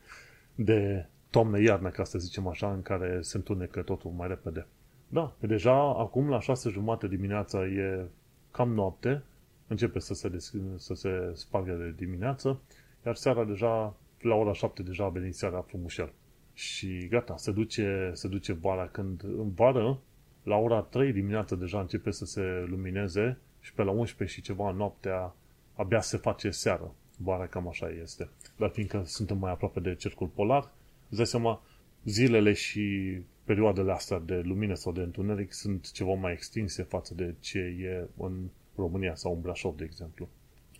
de 0.55 1.05
toamnă-iarnă, 1.35 1.89
ca 1.89 2.03
să 2.03 2.19
zicem 2.19 2.47
așa, 2.47 2.71
în 2.71 2.81
care 2.81 3.21
se 3.21 3.37
întunecă 3.37 3.81
totul 3.81 4.11
mai 4.11 4.27
repede. 4.27 4.65
Da, 5.07 5.35
deja 5.39 5.73
acum 5.97 6.29
la 6.29 6.39
6 6.39 6.69
jumate 6.69 7.07
dimineața 7.07 7.65
e 7.65 8.07
cam 8.51 8.73
noapte 8.73 9.23
începe 9.67 9.99
să 9.99 10.13
se, 10.13 10.29
deschide, 10.29 10.77
să 10.77 10.93
se 10.93 11.31
spargă 11.33 11.73
de 11.73 11.93
dimineață, 11.97 12.59
iar 13.05 13.15
seara 13.15 13.43
deja, 13.43 13.95
la 14.21 14.35
ora 14.35 14.53
7 14.53 14.83
deja 14.83 15.03
a 15.03 15.09
venit 15.09 15.35
seara 15.35 15.61
frumușel. 15.61 16.13
Și 16.53 17.07
gata, 17.07 17.37
se 17.37 17.51
duce, 17.51 18.11
se 18.13 18.27
duce 18.27 18.53
vara 18.53 18.87
când 18.87 19.23
în 19.23 19.51
vară, 19.51 19.99
la 20.43 20.55
ora 20.55 20.81
3 20.81 21.11
dimineața 21.11 21.55
deja 21.55 21.79
începe 21.79 22.11
să 22.11 22.25
se 22.25 22.65
lumineze 22.67 23.37
și 23.59 23.73
pe 23.73 23.83
la 23.83 23.91
11 23.91 24.37
și 24.37 24.43
ceva 24.43 24.71
noaptea 24.71 25.35
abia 25.73 26.01
se 26.01 26.17
face 26.17 26.49
seară. 26.49 26.93
Vara 27.17 27.47
cam 27.47 27.67
așa 27.67 27.89
este. 28.01 28.29
Dar 28.57 28.69
fiindcă 28.69 29.03
suntem 29.05 29.37
mai 29.37 29.51
aproape 29.51 29.79
de 29.79 29.95
cercul 29.95 30.27
polar, 30.27 30.71
îți 31.15 31.31
dai 31.31 31.41
seama, 31.41 31.61
zilele 32.03 32.53
și 32.53 33.17
perioadele 33.43 33.91
astea 33.91 34.19
de 34.19 34.35
lumină 34.35 34.73
sau 34.73 34.91
de 34.91 35.01
întuneric 35.01 35.53
sunt 35.53 35.91
ceva 35.91 36.13
mai 36.13 36.31
extinse 36.31 36.83
față 36.83 37.13
de 37.13 37.35
ce 37.39 37.59
e 37.59 38.07
în 38.17 38.47
România 38.75 39.15
sau 39.15 39.33
în 39.33 39.41
Brașov, 39.41 39.77
de 39.77 39.83
exemplu. 39.83 40.29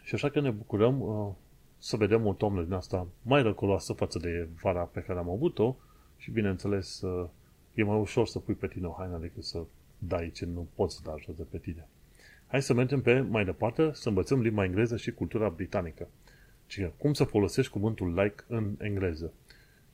Și 0.04 0.16
așa 0.16 0.30
că 0.30 0.40
ne 0.42 0.50
bucurăm 0.50 1.02
uh, 1.02 1.34
să 1.78 1.98
vedem 1.98 2.26
o 2.26 2.34
toamnă 2.34 2.64
din 2.64 2.74
asta 2.74 3.08
mai 3.22 3.42
răcoroasă 3.42 3.94
față 3.94 4.20
de 4.20 4.48
vara 4.62 4.84
pe 4.84 5.00
care 5.00 5.20
am 5.20 5.30
avut-o 5.30 5.76
și, 6.18 6.32
bineînțeles, 6.32 7.02
uh, 7.02 7.30
e 7.74 7.84
mai 7.84 8.00
ușor 8.00 8.28
să 8.28 8.40
pui 8.40 8.54
pe 8.54 8.68
tine 8.68 8.88
o 8.88 8.96
haină 8.98 9.18
decât 9.18 9.44
să 9.44 9.64
dai 9.98 10.32
ce 10.34 10.46
nu 10.46 10.68
poți 10.76 11.04
da 11.04 11.16
jos 11.26 11.36
de 11.36 11.46
pe 11.50 11.58
tine. 11.58 11.88
Hai 12.48 12.62
să 12.62 12.74
mergem 12.74 13.02
pe 13.02 13.20
mai 13.20 13.46
departe, 13.46 13.90
să 13.94 14.10
învățăm 14.10 14.42
limba 14.42 14.64
engleză 14.64 14.98
și 14.98 15.12
cultura 15.12 15.50
britanică. 15.50 16.08
Și 16.68 16.88
cum 16.98 17.14
să 17.14 17.24
folosești 17.24 17.72
cuvântul 17.72 18.14
like 18.14 18.44
în 18.48 18.76
engleză. 18.80 19.34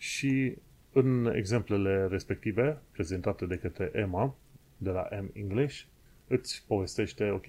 Și 0.01 0.55
în 0.91 1.31
exemplele 1.35 2.07
respective, 2.07 2.77
prezentate 2.91 3.45
de 3.45 3.57
către 3.57 3.91
Emma, 3.93 4.35
de 4.77 4.89
la 4.89 5.07
M 5.11 5.29
English, 5.33 5.81
îți 6.27 6.63
povestește, 6.67 7.29
ok, 7.29 7.45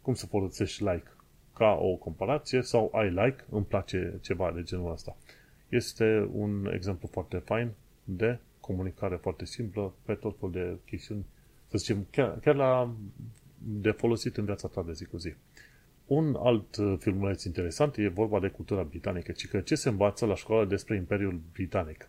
cum 0.00 0.14
să 0.14 0.26
folosești 0.26 0.82
like 0.82 1.10
ca 1.54 1.78
o 1.80 1.94
comparație 1.94 2.62
sau 2.62 2.92
I 2.94 3.08
like, 3.08 3.44
îmi 3.50 3.64
place 3.64 4.18
ceva 4.20 4.52
de 4.52 4.62
genul 4.62 4.92
ăsta. 4.92 5.16
Este 5.68 6.28
un 6.32 6.70
exemplu 6.72 7.08
foarte 7.08 7.36
fain 7.36 7.70
de 8.04 8.38
comunicare 8.60 9.16
foarte 9.16 9.44
simplă 9.44 9.94
pe 10.04 10.14
tot 10.14 10.38
felul 10.38 10.52
de 10.52 10.76
chestiuni, 10.84 11.26
să 11.66 11.78
zicem, 11.78 12.06
chiar, 12.10 12.38
chiar 12.38 12.54
la 12.54 12.94
de 13.58 13.90
folosit 13.90 14.36
în 14.36 14.44
viața 14.44 14.68
ta 14.68 14.82
de 14.82 14.92
zi 14.92 15.04
cu 15.04 15.16
zi. 15.16 15.34
Un 16.14 16.36
alt 16.38 16.76
uh, 16.76 16.94
filmuleț 16.98 17.44
interesant 17.44 17.96
e 17.96 18.08
vorba 18.08 18.40
de 18.40 18.48
cultura 18.48 18.82
britanică, 18.82 19.32
ci 19.32 19.48
că 19.48 19.60
ce 19.60 19.74
se 19.74 19.88
învață 19.88 20.26
la 20.26 20.34
școală 20.34 20.66
despre 20.66 20.96
Imperiul 20.96 21.40
Britanic. 21.52 22.08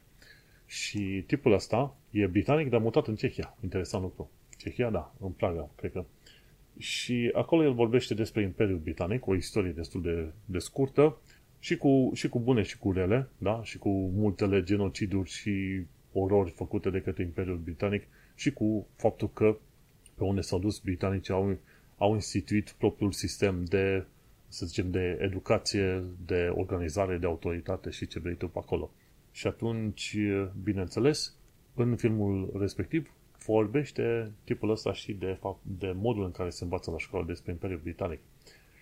Și 0.65 1.24
tipul 1.27 1.53
ăsta 1.53 1.95
e 2.10 2.27
britanic, 2.27 2.69
dar 2.69 2.81
mutat 2.81 3.07
în 3.07 3.15
Cehia. 3.15 3.57
Interesant 3.63 4.03
lucru. 4.03 4.31
Cehia, 4.57 4.89
da, 4.89 5.13
în 5.19 5.29
Praga, 5.29 5.69
cred 5.75 5.91
că. 5.91 6.05
Și 6.77 7.31
acolo 7.33 7.63
el 7.63 7.74
vorbește 7.74 8.13
despre 8.13 8.41
Imperiul 8.41 8.77
Britanic, 8.77 9.27
o 9.27 9.36
istorie 9.36 9.72
destul 9.72 10.01
de, 10.01 10.31
de 10.45 10.60
scurtă, 10.60 11.17
și 11.60 11.77
cu, 11.77 12.12
și 12.13 12.29
cu 12.29 12.39
bune 12.39 12.62
și 12.62 12.77
cu 12.77 12.91
rele, 12.91 13.29
da? 13.38 13.63
și 13.63 13.77
cu 13.77 13.89
multele 14.15 14.63
genociduri 14.63 15.29
și 15.29 15.83
orori 16.13 16.51
făcute 16.51 16.89
de 16.89 17.01
către 17.01 17.24
Imperiul 17.24 17.57
Britanic 17.57 18.03
și 18.36 18.51
cu 18.51 18.88
faptul 18.95 19.29
că 19.29 19.57
pe 20.15 20.24
unde 20.24 20.41
s-au 20.41 20.60
dus 20.60 20.79
britanicii 20.79 21.33
au, 21.33 21.57
au 22.03 22.13
instituit 22.13 22.75
propriul 22.77 23.12
sistem 23.12 23.63
de, 23.63 24.05
să 24.48 24.65
zicem, 24.65 24.91
de 24.91 25.17
educație, 25.22 26.03
de 26.25 26.51
organizare, 26.55 27.17
de 27.17 27.25
autoritate 27.25 27.89
și 27.89 28.07
ce 28.07 28.19
vrei 28.19 28.36
tu 28.36 28.48
pe 28.48 28.60
acolo. 28.60 28.91
Și 29.31 29.48
atunci, 29.48 30.17
bineînțeles, 30.63 31.36
în 31.75 31.95
filmul 31.95 32.51
respectiv 32.60 33.13
vorbește 33.45 34.31
tipul 34.43 34.69
ăsta 34.69 34.93
și 34.93 35.13
de, 35.13 35.38
fapt, 35.39 35.60
de 35.62 35.91
modul 35.95 36.24
în 36.24 36.31
care 36.31 36.50
se 36.50 36.63
învață 36.63 36.91
la 36.91 36.98
școală 36.98 37.25
despre 37.25 37.51
Imperiul 37.51 37.79
Britanic. 37.83 38.19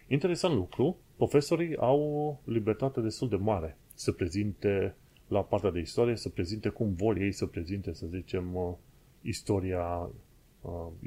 Interesant 0.08 0.54
lucru, 0.56 0.98
profesorii 1.16 1.78
au 1.78 2.00
o 2.02 2.52
libertate 2.52 3.02
destul 3.02 3.30
de 3.30 3.36
mare 3.36 3.78
să 3.94 4.12
prezinte 4.12 4.96
la 5.28 5.44
partea 5.44 5.72
de 5.72 5.80
istorie, 5.80 6.16
să 6.16 6.30
prezinte 6.30 6.70
cum 6.70 6.94
vor 6.94 7.18
ei 7.18 7.32
să 7.32 7.46
prezinte, 7.46 7.94
să 7.94 8.06
zicem, 8.06 8.56
uh, 8.56 8.74
istoria 9.22 10.10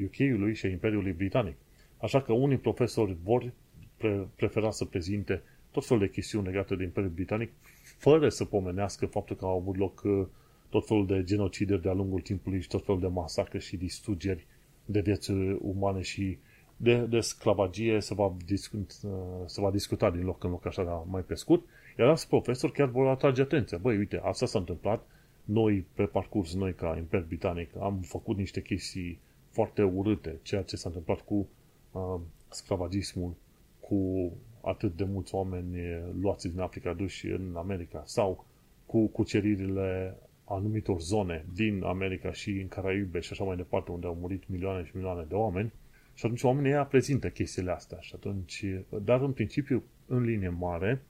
UK-ului 0.05 0.51
uh, 0.51 0.57
și 0.57 0.67
a 0.67 0.69
Imperiului 0.69 1.13
Britanic. 1.13 1.57
Așa 2.05 2.23
că 2.23 2.33
unii 2.33 2.57
profesori 2.57 3.17
vor 3.23 3.53
pre- 3.97 4.29
prefera 4.37 4.71
să 4.71 4.85
prezinte 4.85 5.43
tot 5.71 5.87
felul 5.87 6.03
de 6.03 6.11
chestiuni 6.11 6.47
legate 6.47 6.77
de 6.77 6.83
Imperiul 6.83 7.13
Britanic, 7.13 7.53
fără 7.99 8.29
să 8.29 8.45
pomenească 8.45 9.07
faptul 9.07 9.37
că 9.37 9.45
au 9.45 9.59
avut 9.59 9.77
loc 9.77 10.03
uh, 10.05 10.27
tot 10.69 10.87
felul 10.87 11.07
de 11.07 11.25
genocideri 11.25 11.83
de-a 11.83 11.93
lungul 11.93 12.21
timpului 12.21 12.61
și 12.61 12.69
tot 12.69 12.85
felul 12.85 13.01
de 13.01 13.07
masacre 13.07 13.59
și 13.59 13.77
distrugeri 13.77 14.47
de 14.85 15.01
vieți 15.01 15.31
umane 15.59 16.01
și 16.01 16.39
de, 16.77 16.97
de 16.97 17.21
sclavagie 17.21 18.01
se 18.01 18.15
va, 18.15 18.35
discut, 18.45 18.93
uh, 19.03 19.11
se 19.47 19.61
va 19.61 19.71
discuta 19.71 20.11
din 20.11 20.25
loc 20.25 20.45
în 20.45 20.51
loc 20.51 20.67
așa 20.67 21.07
mai 21.11 21.23
pe 21.23 21.35
scurt, 21.35 21.63
iar 21.99 22.09
alți 22.09 22.29
profesori 22.29 22.73
chiar 22.73 22.89
vor 22.89 23.07
atrage 23.07 23.43
atenția. 23.43 23.79
Băi, 23.79 23.97
uite, 23.97 24.21
asta 24.25 24.47
s-a 24.47 24.59
întâmplat, 24.59 25.07
noi 25.45 25.87
pe 25.95 26.05
parcurs, 26.05 26.55
noi 26.55 26.75
ca 26.75 26.95
Imper 26.97 27.25
Britanic, 27.27 27.77
am 27.81 28.01
făcut 28.01 28.37
niște 28.37 28.63
chestii 28.63 29.19
foarte 29.51 29.83
urâte, 29.83 30.39
ceea 30.43 30.63
ce 30.63 30.77
s-a 30.77 30.89
întâmplat 30.89 31.21
cu 31.21 31.49
uh, 31.95 32.21
sclavagismul, 32.49 33.35
cu 33.81 34.33
atât 34.61 34.97
de 34.97 35.05
mulți 35.05 35.35
oameni 35.35 35.77
luați 36.21 36.49
din 36.49 36.61
Africa 36.61 36.93
duși 36.93 37.27
în 37.27 37.55
America 37.57 38.03
sau 38.05 38.45
cu 38.87 39.07
cuceririle 39.07 40.19
anumitor 40.45 41.01
zone 41.01 41.45
din 41.55 41.83
America 41.83 42.33
și 42.33 42.51
în 42.51 42.69
Caraibe 42.69 43.21
și 43.21 43.33
așa 43.33 43.45
mai 43.45 43.57
departe, 43.57 43.91
unde 43.91 44.07
au 44.07 44.15
murit 44.21 44.49
milioane 44.49 44.85
și 44.85 44.91
milioane 44.95 45.25
de 45.29 45.35
oameni. 45.35 45.73
Și 46.15 46.25
atunci 46.25 46.43
oamenii 46.43 46.71
ăia 46.71 46.85
prezintă 46.85 47.29
chestiile 47.29 47.71
astea. 47.71 47.99
Și 48.01 48.13
atunci, 48.15 48.65
dar 49.03 49.21
în 49.21 49.33
principiu, 49.33 49.83
în 50.07 50.23
linie 50.23 50.49
mare, 50.49 51.03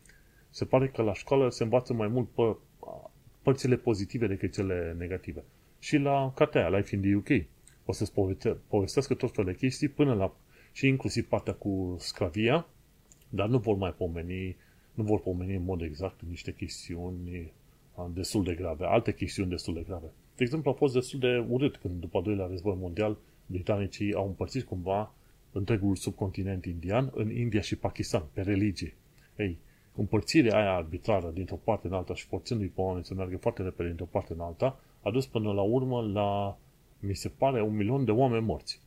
se 0.50 0.64
pare 0.64 0.88
că 0.88 1.02
la 1.02 1.12
școală 1.12 1.50
se 1.50 1.62
învață 1.62 1.92
mai 1.92 2.08
mult 2.08 2.28
pe 2.28 2.56
părțile 3.42 3.76
pozitive 3.76 4.26
decât 4.26 4.52
cele 4.52 4.94
negative. 4.98 5.44
Și 5.78 5.96
la 5.96 6.32
cartea 6.34 6.68
Life 6.68 6.94
in 6.94 7.00
the 7.00 7.14
UK 7.14 7.46
o 7.84 7.92
să-ți 7.92 8.12
povestească 8.68 9.14
tot 9.14 9.34
felul 9.34 9.52
de 9.52 9.58
chestii 9.58 9.88
până 9.88 10.14
la 10.14 10.34
și 10.74 10.86
inclusiv 10.86 11.28
partea 11.28 11.52
cu 11.52 11.96
sclavia, 11.98 12.66
dar 13.28 13.48
nu 13.48 13.58
vor 13.58 13.76
mai 13.76 13.92
pomeni, 13.92 14.56
nu 14.94 15.02
vor 15.02 15.20
pomeni 15.20 15.54
în 15.54 15.64
mod 15.64 15.80
exact 15.80 16.22
niște 16.28 16.54
chestiuni 16.54 17.52
destul 18.12 18.44
de 18.44 18.54
grave, 18.54 18.84
alte 18.84 19.14
chestiuni 19.14 19.50
destul 19.50 19.74
de 19.74 19.82
grave. 19.86 20.06
De 20.36 20.44
exemplu, 20.44 20.70
a 20.70 20.74
fost 20.74 20.94
destul 20.94 21.18
de 21.18 21.46
urât 21.48 21.76
când, 21.76 22.00
după 22.00 22.16
al 22.16 22.22
doilea 22.22 22.46
război 22.46 22.76
mondial, 22.80 23.16
britanicii 23.46 24.14
au 24.14 24.26
împărțit 24.26 24.64
cumva 24.64 25.14
întregul 25.52 25.96
subcontinent 25.96 26.64
indian 26.64 27.10
în 27.14 27.30
India 27.30 27.60
și 27.60 27.76
Pakistan, 27.76 28.22
pe 28.32 28.42
religie. 28.42 28.94
Ei, 29.36 29.58
împărțirea 29.94 30.56
aia 30.56 30.74
arbitrară 30.74 31.30
dintr-o 31.34 31.60
parte 31.64 31.86
în 31.86 31.92
alta 31.92 32.14
și 32.14 32.26
forțându-i 32.26 32.66
pe 32.66 32.80
oameni 32.80 33.04
să 33.04 33.14
meargă 33.14 33.36
foarte 33.36 33.62
repede 33.62 33.88
dintr-o 33.88 34.08
parte 34.10 34.32
în 34.32 34.40
alta, 34.40 34.80
a 35.02 35.10
dus 35.10 35.26
până 35.26 35.52
la 35.52 35.62
urmă 35.62 36.02
la, 36.02 36.58
mi 36.98 37.14
se 37.14 37.28
pare, 37.28 37.62
un 37.62 37.76
milion 37.76 38.04
de 38.04 38.10
oameni 38.10 38.44
morți. 38.44 38.80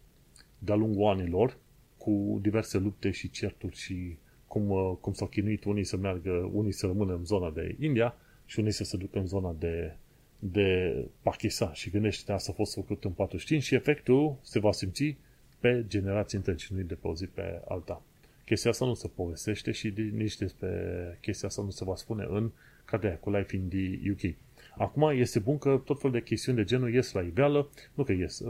De-a 0.59 0.75
lungul 0.75 1.07
anilor, 1.07 1.57
cu 2.07 2.39
diverse 2.41 2.77
lupte 2.77 3.11
și 3.11 3.29
certuri 3.29 3.75
și 3.75 4.17
cum, 4.47 4.69
uh, 4.69 4.97
cum 5.01 5.13
s-au 5.13 5.27
chinuit 5.27 5.63
unii 5.63 5.83
să 5.83 5.97
meargă, 5.97 6.49
unii 6.53 6.71
să 6.71 6.85
rămână 6.85 7.13
în 7.13 7.25
zona 7.25 7.49
de 7.49 7.75
India 7.79 8.15
și 8.45 8.59
unii 8.59 8.71
să 8.71 8.83
se 8.83 8.97
ducă 8.97 9.19
în 9.19 9.25
zona 9.25 9.55
de, 9.59 9.95
de 10.39 10.93
Pakistan. 11.21 11.73
Și 11.73 11.89
gândește 11.89 12.31
asta 12.31 12.51
a 12.51 12.55
fost 12.55 12.73
făcut 12.73 13.03
în 13.03 13.11
45 13.11 13.63
și 13.63 13.75
efectul 13.75 14.37
se 14.41 14.59
va 14.59 14.71
simți 14.71 15.15
pe 15.59 15.85
generații 15.87 16.37
întregi, 16.37 16.73
nu 16.73 16.81
de 16.81 16.93
pe 16.93 17.07
o 17.07 17.15
zi 17.15 17.25
pe 17.25 17.61
alta. 17.67 18.03
Chestia 18.45 18.71
asta 18.71 18.85
nu 18.85 18.93
se 18.93 19.07
povestește 19.07 19.71
și 19.71 19.93
nici 20.11 20.37
despre 20.37 21.17
chestia 21.21 21.47
asta 21.47 21.61
nu 21.61 21.69
se 21.69 21.83
va 21.83 21.95
spune 21.95 22.25
în 22.29 22.51
cartea 22.85 23.17
cu 23.17 23.29
Life 23.29 23.55
in 23.55 23.69
the 23.69 24.11
UK. 24.11 24.35
Acum 24.77 25.09
este 25.09 25.39
bun 25.39 25.57
că 25.57 25.81
tot 25.85 25.99
felul 25.99 26.15
de 26.15 26.23
chestiuni 26.23 26.57
de 26.57 26.63
genul 26.63 26.93
ies 26.93 27.11
la 27.11 27.21
iveală, 27.21 27.69
nu 27.93 28.03
că 28.03 28.11
ies, 28.11 28.43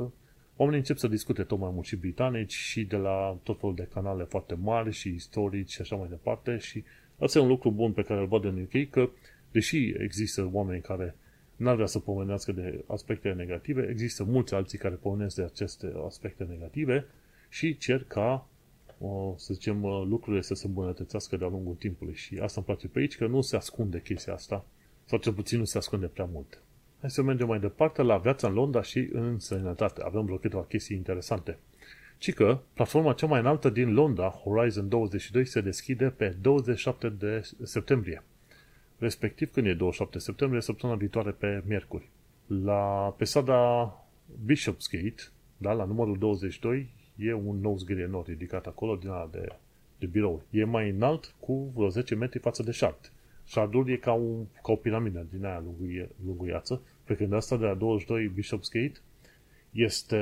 oamenii 0.57 0.79
încep 0.79 0.97
să 0.97 1.07
discute 1.07 1.43
tot 1.43 1.59
mai 1.59 1.71
mult 1.73 1.85
și 1.85 1.95
britanici 1.95 2.53
și 2.53 2.85
de 2.85 2.95
la 2.95 3.39
tot 3.43 3.59
felul 3.59 3.75
de 3.75 3.87
canale 3.93 4.23
foarte 4.23 4.53
mari 4.53 4.91
și 4.91 5.09
istorici 5.09 5.71
și 5.71 5.81
așa 5.81 5.95
mai 5.95 6.07
departe 6.09 6.57
și 6.57 6.83
asta 7.19 7.39
e 7.39 7.41
un 7.41 7.47
lucru 7.47 7.71
bun 7.71 7.91
pe 7.91 8.01
care 8.01 8.19
îl 8.19 8.27
văd 8.27 8.43
în 8.43 8.61
UK, 8.61 8.89
că 8.89 9.09
deși 9.51 9.93
există 9.97 10.49
oameni 10.51 10.81
care 10.81 11.15
n-ar 11.55 11.75
vrea 11.75 11.87
să 11.87 11.99
pomenească 11.99 12.51
de 12.51 12.83
aspecte 12.87 13.29
negative, 13.29 13.87
există 13.89 14.23
mulți 14.23 14.53
alții 14.53 14.77
care 14.77 14.95
pomenesc 14.95 15.35
de 15.35 15.43
aceste 15.43 15.93
aspecte 16.05 16.43
negative 16.43 17.05
și 17.49 17.77
cer 17.77 18.03
ca, 18.03 18.47
să 19.35 19.53
zicem, 19.53 19.81
lucrurile 19.85 20.41
să 20.41 20.53
se 20.53 20.67
îmbunătățească 20.67 21.37
de-a 21.37 21.47
lungul 21.47 21.75
timpului. 21.75 22.13
Și 22.13 22.37
asta 22.37 22.53
îmi 22.55 22.65
place 22.65 22.87
pe 22.87 22.99
aici, 22.99 23.17
că 23.17 23.27
nu 23.27 23.41
se 23.41 23.55
ascunde 23.55 24.01
chestia 24.01 24.33
asta, 24.33 24.65
sau 25.05 25.19
cel 25.19 25.33
puțin 25.33 25.57
nu 25.59 25.65
se 25.65 25.77
ascunde 25.77 26.05
prea 26.05 26.25
mult. 26.25 26.61
Hai 27.01 27.09
să 27.09 27.21
mergem 27.21 27.47
mai 27.47 27.59
departe 27.59 28.01
la 28.01 28.17
viața 28.17 28.47
în 28.47 28.53
Londra 28.53 28.81
și 28.81 29.09
în 29.11 29.39
sănătate. 29.39 30.01
Avem 30.03 30.25
vreo 30.25 30.37
câteva 30.37 30.63
chestii 30.63 30.95
interesante. 30.95 31.57
Ci 32.17 32.33
că 32.33 32.59
platforma 32.73 33.13
cea 33.13 33.27
mai 33.27 33.39
înaltă 33.39 33.69
din 33.69 33.93
Londra, 33.93 34.27
Horizon 34.29 34.89
22, 34.89 35.45
se 35.45 35.61
deschide 35.61 36.09
pe 36.09 36.35
27 36.41 37.09
de 37.09 37.49
septembrie. 37.63 38.23
Respectiv, 38.97 39.51
când 39.51 39.67
e 39.67 39.73
27 39.73 40.19
septembrie, 40.19 40.61
săptămâna 40.61 40.97
viitoare 40.97 41.31
pe 41.31 41.63
miercuri. 41.67 42.09
La, 42.47 43.13
pe 43.17 43.25
strada 43.25 43.93
Bishopsgate, 44.45 45.23
da, 45.57 45.71
la 45.71 45.85
numărul 45.85 46.17
22, 46.17 46.89
e 47.15 47.33
un 47.33 47.59
nou 47.61 47.77
zgârie 47.77 48.05
nou 48.05 48.23
ridicat 48.27 48.65
acolo 48.65 48.95
din 48.95 49.09
ala 49.09 49.29
de, 49.31 49.47
de 49.99 50.05
birou. 50.05 50.43
E 50.49 50.63
mai 50.63 50.89
înalt 50.89 51.33
cu 51.39 51.71
vreo 51.75 51.89
10 51.89 52.15
metri 52.15 52.39
față 52.39 52.63
de 52.63 52.71
șart. 52.71 53.11
Shardul 53.47 53.89
e 53.89 53.95
ca, 53.95 54.11
un, 54.11 54.45
ca 54.63 54.71
o 54.71 54.75
piramidă 54.75 55.27
din 55.31 55.45
aia 55.45 55.63
lunguiață, 56.25 56.81
pe 57.03 57.15
când 57.15 57.33
asta 57.33 57.57
de 57.57 57.65
la 57.65 57.73
22 57.73 58.27
Bishopsgate 58.27 58.99
este 59.71 60.17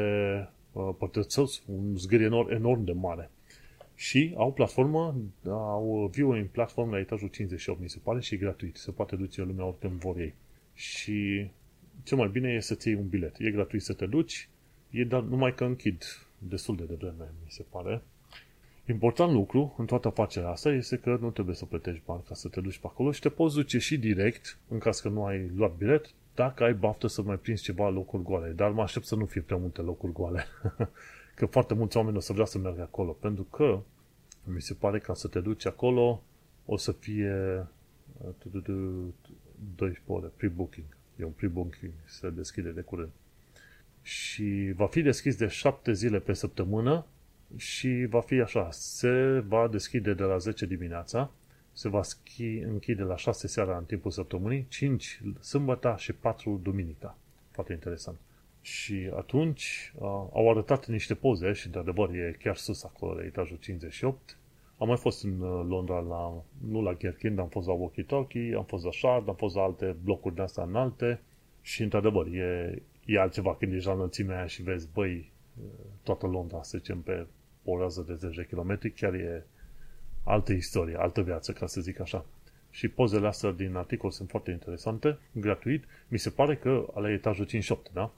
uh, 0.71 0.89
pătrățos, 0.97 1.63
un 1.65 1.97
zgârie 1.97 2.25
enorm, 2.25 2.49
enorm 2.49 2.83
de 2.83 2.91
mare. 2.91 3.29
Și 3.95 4.33
au 4.37 4.53
platformă, 4.53 5.15
au 5.47 6.09
viewing 6.13 6.47
platform 6.47 6.91
la 6.91 6.99
etajul 6.99 7.27
58, 7.27 7.81
mi 7.81 7.89
se 7.89 7.99
pare, 8.03 8.19
și 8.19 8.33
e 8.33 8.37
gratuit. 8.37 8.75
Se 8.75 8.91
poate 8.91 9.15
duce 9.15 9.41
lumea 9.41 9.65
oricând 9.65 9.93
vor 9.93 10.17
ei. 10.17 10.33
Și 10.73 11.47
cel 12.03 12.17
mai 12.17 12.27
bine 12.27 12.49
e 12.53 12.59
să-ți 12.59 12.87
iei 12.87 12.97
un 12.97 13.07
bilet. 13.07 13.35
E 13.39 13.51
gratuit 13.51 13.81
să 13.81 13.93
te 13.93 14.05
duci, 14.05 14.49
e 14.89 15.03
dar 15.03 15.21
numai 15.21 15.55
că 15.55 15.63
închid 15.63 16.03
destul 16.37 16.75
de 16.75 16.83
devreme, 16.83 17.31
mi 17.43 17.49
se 17.49 17.65
pare. 17.69 18.01
Important 18.87 19.31
lucru 19.31 19.75
în 19.77 19.85
toată 19.85 20.07
afacerea 20.07 20.49
asta 20.49 20.69
este 20.69 20.97
că 20.97 21.17
nu 21.21 21.31
trebuie 21.31 21.55
să 21.55 21.65
plătești 21.65 22.01
bani 22.05 22.23
ca 22.27 22.33
să 22.33 22.47
te 22.47 22.61
duci 22.61 22.77
pe 22.77 22.87
acolo 22.87 23.11
și 23.11 23.19
te 23.19 23.29
poți 23.29 23.55
duce 23.55 23.77
și 23.77 23.97
direct, 23.97 24.57
în 24.67 24.77
caz 24.77 24.99
că 24.99 25.09
nu 25.09 25.25
ai 25.25 25.51
luat 25.55 25.75
bilet, 25.75 26.09
dacă 26.35 26.63
ai 26.63 26.73
baftă 26.73 27.07
să 27.07 27.21
mai 27.21 27.35
prinzi 27.35 27.63
ceva 27.63 27.89
locuri 27.89 28.23
goale. 28.23 28.51
Dar 28.51 28.71
mă 28.71 28.81
aștept 28.81 29.05
să 29.05 29.15
nu 29.15 29.25
fie 29.25 29.41
prea 29.41 29.57
multe 29.57 29.81
locuri 29.81 30.11
goale. 30.11 30.45
că 31.35 31.45
foarte 31.45 31.73
mulți 31.73 31.97
oameni 31.97 32.17
o 32.17 32.19
să 32.19 32.33
vrea 32.33 32.45
să 32.45 32.57
meargă 32.57 32.81
acolo. 32.81 33.11
Pentru 33.11 33.43
că 33.43 33.79
mi 34.43 34.61
se 34.61 34.73
pare 34.73 34.99
că 34.99 35.13
să 35.13 35.27
te 35.27 35.39
duci 35.39 35.65
acolo 35.65 36.21
o 36.65 36.77
să 36.77 36.91
fie 36.91 37.67
12 39.75 40.01
ore, 40.07 40.31
pre-booking. 40.37 40.85
E 41.19 41.23
un 41.23 41.31
pre-booking, 41.31 41.91
se 42.05 42.29
deschide 42.29 42.69
de 42.69 42.81
curând. 42.81 43.11
Și 44.01 44.73
va 44.75 44.87
fi 44.87 45.01
deschis 45.01 45.35
de 45.35 45.47
7 45.47 45.93
zile 45.93 46.19
pe 46.19 46.33
săptămână 46.33 47.05
și 47.55 48.05
va 48.09 48.21
fi 48.21 48.33
așa, 48.33 48.67
se 48.71 49.39
va 49.47 49.67
deschide 49.67 50.13
de 50.13 50.23
la 50.23 50.37
10 50.37 50.65
dimineața, 50.65 51.31
se 51.71 51.89
va 51.89 52.01
schi, 52.01 52.57
închide 52.57 53.03
la 53.03 53.15
6 53.15 53.47
seara 53.47 53.77
în 53.77 53.83
timpul 53.85 54.11
săptămânii, 54.11 54.65
5 54.69 55.21
sâmbătă 55.39 55.95
și 55.97 56.13
4 56.13 56.59
duminica. 56.63 57.17
Foarte 57.51 57.73
interesant. 57.73 58.17
Și 58.61 59.09
atunci 59.15 59.93
uh, 59.95 60.01
au 60.33 60.49
arătat 60.49 60.87
niște 60.87 61.15
poze 61.15 61.53
și 61.53 61.69
de 61.69 61.79
adevăr 61.79 62.09
e 62.09 62.35
chiar 62.39 62.55
sus 62.55 62.83
acolo 62.83 63.13
la 63.13 63.23
etajul 63.23 63.57
58. 63.57 64.37
Am 64.77 64.87
mai 64.87 64.97
fost 64.97 65.23
în 65.23 65.41
uh, 65.41 65.65
Londra, 65.67 65.99
la, 65.99 66.43
nu 66.69 66.81
la 66.81 66.93
Gherkin, 66.93 67.39
am 67.39 67.47
fost 67.47 67.67
la 67.67 67.73
Walkie 67.73 68.03
Talkie, 68.03 68.55
am 68.55 68.63
fost 68.63 68.83
la 68.83 68.91
Shard, 68.91 69.27
am 69.27 69.35
fost 69.35 69.55
la 69.55 69.61
alte 69.61 69.95
blocuri 70.03 70.35
de 70.35 70.41
astea 70.41 70.63
înalte 70.63 71.21
și 71.61 71.83
într-adevăr 71.83 72.27
e, 72.27 72.81
e 73.05 73.19
altceva 73.19 73.55
când 73.55 73.73
ești 73.73 73.87
la 73.87 73.93
înălțimea 73.93 74.37
aia 74.37 74.45
și 74.45 74.63
vezi, 74.63 74.87
băi, 74.93 75.31
toată 76.03 76.27
Londra, 76.27 76.63
să 76.63 76.77
zicem, 76.77 77.01
pe 77.01 77.25
o 77.65 77.79
rază 77.79 78.03
de 78.07 78.15
10 78.15 78.41
km, 78.43 78.93
chiar 78.95 79.13
e 79.13 79.45
altă 80.23 80.53
istorie, 80.53 80.95
altă 80.95 81.21
viață, 81.21 81.51
ca 81.51 81.65
să 81.65 81.81
zic 81.81 81.99
așa. 81.99 82.25
Și 82.69 82.87
pozele 82.87 83.27
astea 83.27 83.51
din 83.51 83.75
articol 83.75 84.11
sunt 84.11 84.29
foarte 84.29 84.51
interesante, 84.51 85.19
gratuit. 85.31 85.83
Mi 86.07 86.19
se 86.19 86.29
pare 86.29 86.55
că 86.55 86.85
la 86.95 87.11
etajul 87.11 87.45
58, 87.45 87.91
da? 87.93 88.13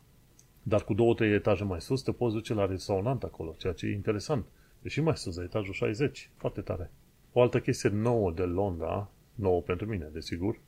Dar 0.64 0.84
cu 0.84 0.94
două, 0.94 1.14
trei 1.14 1.34
etaje 1.34 1.64
mai 1.64 1.82
sus 1.82 2.02
te 2.02 2.12
poți 2.12 2.34
duce 2.34 2.54
la 2.54 2.66
restaurant 2.66 3.24
acolo, 3.24 3.56
ceea 3.58 3.74
ce 3.74 3.86
e 3.86 3.92
interesant. 3.92 4.46
E 4.82 4.90
și 4.90 5.02
mai 5.02 5.18
sus, 5.18 5.36
la 5.36 5.44
etajul 5.44 5.74
60. 5.74 6.30
Foarte 6.36 6.62
tare. 6.62 6.92
O 7.32 7.42
altă 7.42 7.60
chestie 7.60 7.90
nouă 7.90 8.32
de 8.32 8.44
Londra, 8.44 9.10
nouă 9.36 9.62
pentru 9.62 9.88
mine, 9.88 10.10
desigur, 10.14 10.60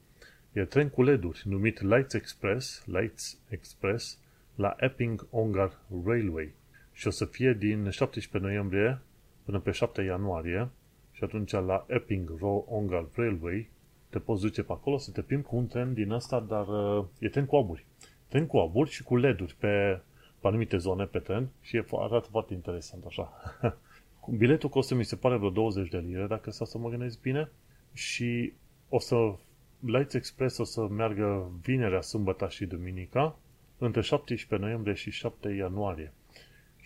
e 0.51 0.65
tren 0.65 0.89
cu 0.89 1.03
LED-uri, 1.03 1.41
numit 1.45 1.81
Lights 1.81 2.13
Express, 2.13 2.83
Lights 2.85 3.39
Express, 3.49 4.19
la 4.55 4.75
Epping 4.79 5.27
Ongar 5.29 5.79
Railway. 6.05 6.53
Și 6.99 7.07
o 7.07 7.09
să 7.09 7.25
fie 7.25 7.53
din 7.53 7.89
17 7.89 8.37
noiembrie 8.49 9.01
până 9.43 9.59
pe 9.59 9.71
7 9.71 10.01
ianuarie 10.01 10.69
și 11.11 11.23
atunci 11.23 11.51
la 11.51 11.85
Epping 11.87 12.37
Ongar 12.65 13.05
Railway 13.13 13.69
te 14.09 14.19
poți 14.19 14.41
duce 14.41 14.63
pe 14.63 14.71
acolo 14.71 14.97
să 14.97 15.11
te 15.11 15.21
plimbi 15.21 15.45
cu 15.45 15.55
un 15.55 15.67
tren 15.67 15.93
din 15.93 16.11
ăsta, 16.11 16.39
dar 16.39 16.67
uh, 16.67 17.05
e 17.19 17.29
tren 17.29 17.45
cu 17.45 17.55
aburi. 17.55 17.85
Tren 18.27 18.45
cu 18.45 18.57
aburi 18.57 18.89
și 18.89 19.03
cu 19.03 19.15
LED-uri 19.15 19.55
pe, 19.59 20.01
pe 20.39 20.47
anumite 20.47 20.77
zone 20.77 21.05
pe 21.05 21.19
tren 21.19 21.49
și 21.61 21.75
e, 21.77 21.85
arată 21.91 22.27
foarte 22.31 22.53
interesant 22.53 23.05
așa. 23.05 23.33
Biletul 24.37 24.69
costă, 24.69 24.95
mi 24.95 25.05
se 25.05 25.15
pare, 25.15 25.37
vreo 25.37 25.49
20 25.49 25.89
de 25.89 25.97
lire, 25.97 26.25
dacă 26.27 26.51
să 26.51 26.77
mă 26.77 26.89
gândesc 26.89 27.21
bine, 27.21 27.51
și 27.93 28.53
o 28.89 28.99
să 28.99 29.15
Lights 29.79 30.13
Express 30.13 30.57
o 30.57 30.63
să 30.63 30.87
meargă 30.87 31.51
vinerea, 31.61 32.01
sâmbătă 32.01 32.47
și 32.47 32.65
duminica, 32.65 33.39
între 33.77 34.01
17 34.01 34.67
noiembrie 34.67 34.93
și 34.93 35.11
7 35.11 35.49
ianuarie. 35.49 36.13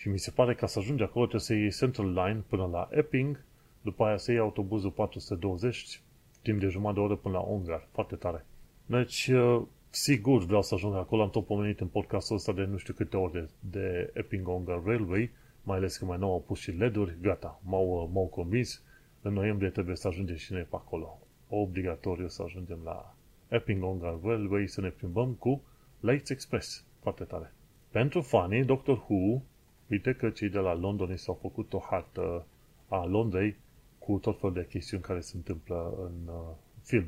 Și 0.04 0.10
mi 0.10 0.20
se 0.20 0.32
pare 0.32 0.56
că 0.56 0.66
să 0.66 0.80
ajungi 0.80 1.04
acolo 1.04 1.26
trebuie 1.26 1.48
să 1.48 1.54
iei 1.54 1.72
Central 1.72 2.08
Line 2.13 2.44
până 2.48 2.66
la 2.72 2.88
Epping, 2.92 3.44
după 3.82 4.04
aia 4.04 4.18
să 4.18 4.32
iei 4.32 4.39
autobuzul 4.39 4.92
420 4.92 6.02
timp 6.42 6.60
de 6.60 6.68
jumătate 6.68 7.00
de 7.00 7.06
oră 7.06 7.16
până 7.16 7.34
la 7.34 7.39
Ungar. 7.39 7.88
Foarte 7.92 8.16
tare. 8.16 8.46
Deci, 8.86 9.28
uh, 9.28 9.62
sigur 9.89 10.46
vreau 10.46 10.62
să 10.62 10.74
ajung 10.74 10.96
acolo. 10.96 11.22
Am 11.22 11.30
tot 11.30 11.46
pomenit 11.46 11.80
în 11.80 11.88
podcastul 11.88 12.36
ăsta 12.36 12.52
de 12.52 12.63
nu 12.63 12.78
știu 12.78 12.94
câte 12.94 13.18
ori 13.18 13.32
de, 13.34 13.50
de 13.60 14.12
Epping 14.13 14.48
Ongar 14.48 14.82
Railway, 14.84 15.32
mai 15.63 15.78
ales 15.78 15.98
că 15.98 16.06
mai 16.06 16.18
nou 16.18 16.32
au 16.32 16.42
pus 16.42 16.60
și 16.60 16.72
LED-uri. 16.72 17.18
Gata, 17.22 17.62
m-au, 17.66 18.02
uh, 18.04 18.10
m-au 18.13 18.26
convins. 18.26 18.84
În 19.22 19.34
noiembrie 19.34 19.70
trebuie 19.70 19.96
să 19.96 20.08
ajungem 20.08 20.36
și 20.36 20.54
noi 20.54 20.62
pe 20.62 20.76
acolo. 20.76 21.20
Obligatoriu 21.50 22.28
să 22.28 22.44
ajungem 22.44 22.80
la 22.84 23.16
Epping 23.48 23.84
Ongar 23.84 24.20
Railway 24.24 24.68
să 24.68 24.82
ne 24.82 24.89
plimbăm 24.89 25.34
cu 25.34 25.63
Lights 26.00 26.30
Express. 26.30 26.86
Foarte 27.00 27.24
tare. 27.24 27.54
Pentru 27.92 28.22
fanii, 28.22 28.63
Doctor 28.63 28.98
Who, 28.98 29.42
uite 29.89 30.13
că 30.13 30.30
cei 30.30 30.50
de 30.50 30.60
la 30.60 30.74
London 30.74 31.15
s-au 31.15 31.38
făcut 31.41 31.74
o 31.74 31.80
hartă 31.80 32.46
a 32.88 33.06
Londrei 33.06 33.56
cu 34.00 34.17
tot 34.17 34.39
felul 34.39 34.56
de 34.56 34.67
chestiuni 34.67 35.04
care 35.04 35.19
se 35.19 35.36
întâmplă 35.36 35.93
în 36.00 36.34
uh, 36.34 36.56
film. 36.82 37.08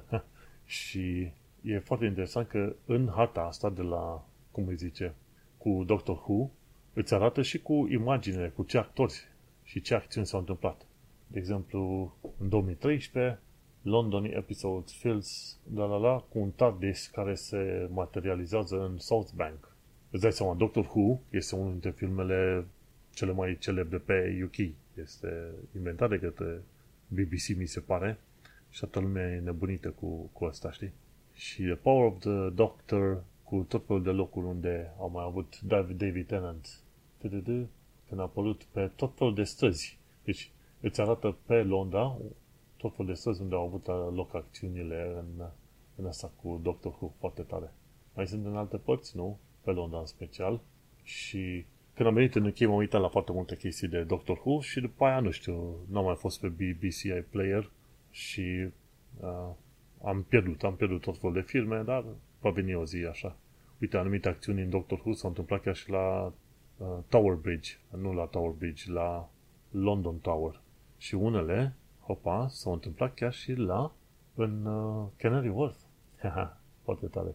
și 0.64 1.32
e 1.62 1.78
foarte 1.78 2.04
interesant 2.04 2.48
că 2.48 2.74
în 2.86 3.08
harta 3.14 3.40
asta 3.40 3.70
de 3.70 3.82
la, 3.82 4.24
cum 4.50 4.66
îi 4.66 4.76
zice, 4.76 5.14
cu 5.58 5.82
Doctor 5.86 6.16
Who, 6.16 6.50
îți 6.92 7.14
arată 7.14 7.42
și 7.42 7.58
cu 7.58 7.88
imaginele, 7.90 8.48
cu 8.48 8.62
ce 8.62 8.78
actori 8.78 9.14
și 9.62 9.80
ce 9.80 9.94
acțiuni 9.94 10.26
s-au 10.26 10.38
întâmplat. 10.38 10.86
De 11.26 11.38
exemplu, 11.38 12.12
în 12.38 12.48
2013, 12.48 13.40
London 13.82 14.24
Episodes 14.24 14.92
Fields, 14.92 15.58
la 15.74 15.84
la 15.84 15.96
la, 15.96 16.18
cu 16.18 16.38
un 16.38 16.50
TARDIS 16.50 17.06
care 17.06 17.34
se 17.34 17.88
materializează 17.92 18.84
în 18.84 18.98
South 18.98 19.30
Bank. 19.34 19.71
Îți 20.12 20.22
dai 20.22 20.32
seama, 20.32 20.54
Doctor 20.54 20.84
Who 20.84 21.18
este 21.30 21.54
unul 21.54 21.70
dintre 21.70 21.90
filmele 21.90 22.66
cele 23.14 23.32
mai 23.32 23.56
celebre 23.60 23.98
pe 23.98 24.40
UK. 24.44 24.74
Este 24.94 25.50
inventat 25.76 26.08
de 26.08 26.18
către 26.18 26.62
BBC, 27.08 27.56
mi 27.56 27.66
se 27.66 27.80
pare, 27.80 28.18
și 28.70 28.80
toată 28.80 29.00
lumea 29.00 29.30
e 29.30 29.40
nebunită 29.40 29.88
cu, 29.90 30.30
cu 30.32 30.44
asta, 30.44 30.72
știi? 30.72 30.92
Și 31.34 31.62
The 31.62 31.74
Power 31.74 32.04
of 32.04 32.18
the 32.18 32.48
Doctor, 32.48 33.24
cu 33.42 33.64
tot 33.68 33.86
felul 33.86 34.02
de 34.02 34.10
locuri 34.10 34.46
unde 34.46 34.92
au 34.98 35.10
mai 35.10 35.24
avut 35.24 35.60
David, 35.60 35.98
David 35.98 36.26
Tennant, 36.26 36.80
când 38.08 38.20
a 38.20 38.22
apărut 38.22 38.62
pe 38.62 38.90
tot 38.96 39.12
felul 39.16 39.34
de 39.34 39.42
străzi. 39.44 39.98
Deci 40.24 40.50
îți 40.80 41.00
arată 41.00 41.36
pe 41.46 41.62
Londra 41.62 42.16
tot 42.76 42.92
felul 42.96 43.12
de 43.12 43.18
străzi 43.18 43.40
unde 43.40 43.54
au 43.54 43.66
avut 43.66 43.86
loc 44.14 44.34
acțiunile 44.34 45.14
în, 45.18 45.46
în 45.96 46.06
asta 46.06 46.30
cu 46.42 46.60
Doctor 46.62 46.92
Who 46.92 47.12
foarte 47.18 47.42
tare. 47.42 47.72
Mai 48.14 48.26
sunt 48.26 48.46
în 48.46 48.56
alte 48.56 48.76
părți, 48.76 49.16
nu? 49.16 49.38
Pe 49.64 49.70
Londra 49.70 49.98
în 49.98 50.06
special. 50.06 50.60
Și 51.02 51.64
când 51.94 52.08
am 52.08 52.14
venit 52.14 52.34
în 52.34 52.46
UK 52.46 52.60
m-am 52.60 52.74
uitat 52.74 53.00
la 53.00 53.08
foarte 53.08 53.32
multe 53.32 53.56
chestii 53.56 53.88
de 53.88 54.02
Doctor 54.02 54.38
Who 54.44 54.60
și 54.60 54.80
după 54.80 55.04
aia, 55.04 55.20
nu 55.20 55.30
știu, 55.30 55.76
n-am 55.90 56.04
mai 56.04 56.14
fost 56.14 56.40
pe 56.40 56.48
BBC 56.48 57.28
Player 57.30 57.70
și 58.10 58.68
uh, 59.20 59.50
am 60.02 60.22
pierdut, 60.28 60.62
am 60.62 60.76
pierdut 60.76 61.00
tot 61.00 61.18
felul 61.18 61.34
de 61.34 61.40
filme, 61.40 61.82
dar 61.82 62.04
va 62.40 62.50
veni 62.50 62.74
o 62.74 62.84
zi 62.84 63.04
așa. 63.04 63.36
Uite, 63.80 63.96
anumite 63.96 64.28
acțiuni 64.28 64.62
în 64.62 64.70
Doctor 64.70 64.98
Who 64.98 65.12
s-au 65.12 65.28
întâmplat 65.28 65.62
chiar 65.62 65.76
și 65.76 65.90
la 65.90 66.32
uh, 66.76 66.86
Tower 67.08 67.34
Bridge, 67.34 67.70
nu 67.96 68.12
la 68.12 68.24
Tower 68.24 68.50
Bridge, 68.50 68.92
la 68.92 69.28
London 69.70 70.18
Tower. 70.18 70.60
Și 70.98 71.14
unele, 71.14 71.74
hopa, 72.00 72.46
s-au 72.48 72.72
întâmplat 72.72 73.14
chiar 73.14 73.32
și 73.32 73.52
la 73.52 73.92
în 74.34 74.66
uh, 74.66 75.06
Canary 75.16 75.48
Wharf. 75.48 75.76
foarte 76.84 77.06
tare. 77.06 77.34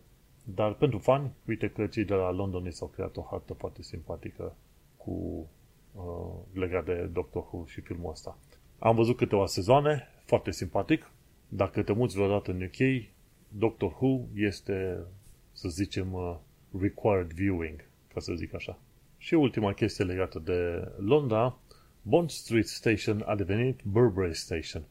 Dar 0.54 0.74
pentru 0.74 0.98
fani, 0.98 1.32
uite 1.48 1.70
că 1.70 1.88
cei 1.88 2.04
de 2.06 2.14
la 2.14 2.32
London 2.32 2.72
s-au 2.72 2.88
creat 2.88 3.18
o 3.18 3.28
hartă 3.30 3.54
foarte 3.54 3.82
simpatică 3.82 4.56
cu 4.98 5.48
uh, 5.94 6.34
legat 6.54 6.86
de 6.86 7.10
Doctor 7.14 7.42
Who 7.42 7.66
și 7.66 7.82
filmul 7.82 8.12
ăsta. 8.12 8.38
Am 8.80 8.96
văzut 8.96 9.18
câteva 9.18 9.46
sezoane, 9.46 10.08
foarte 10.26 10.52
simpatic. 10.52 11.12
Dacă 11.48 11.84
te 11.84 11.94
muți 11.94 12.16
vreodată 12.16 12.52
în 12.52 12.62
UK, 12.62 13.06
Doctor 13.48 13.92
Who 13.92 14.20
este, 14.36 15.04
să 15.52 15.68
zicem, 15.68 16.14
uh, 16.14 16.36
required 16.80 17.34
viewing, 17.34 17.84
ca 18.14 18.20
să 18.20 18.34
zic 18.34 18.54
așa. 18.54 18.80
Și 19.18 19.34
ultima 19.34 19.74
chestie 19.74 20.06
legată 20.06 20.40
de 20.40 20.92
Londra, 20.98 21.58
Bond 22.02 22.30
Street 22.30 22.68
Station 22.68 23.24
a 23.26 23.36
devenit 23.36 23.80
Burberry 23.84 24.36
Station. 24.36 24.84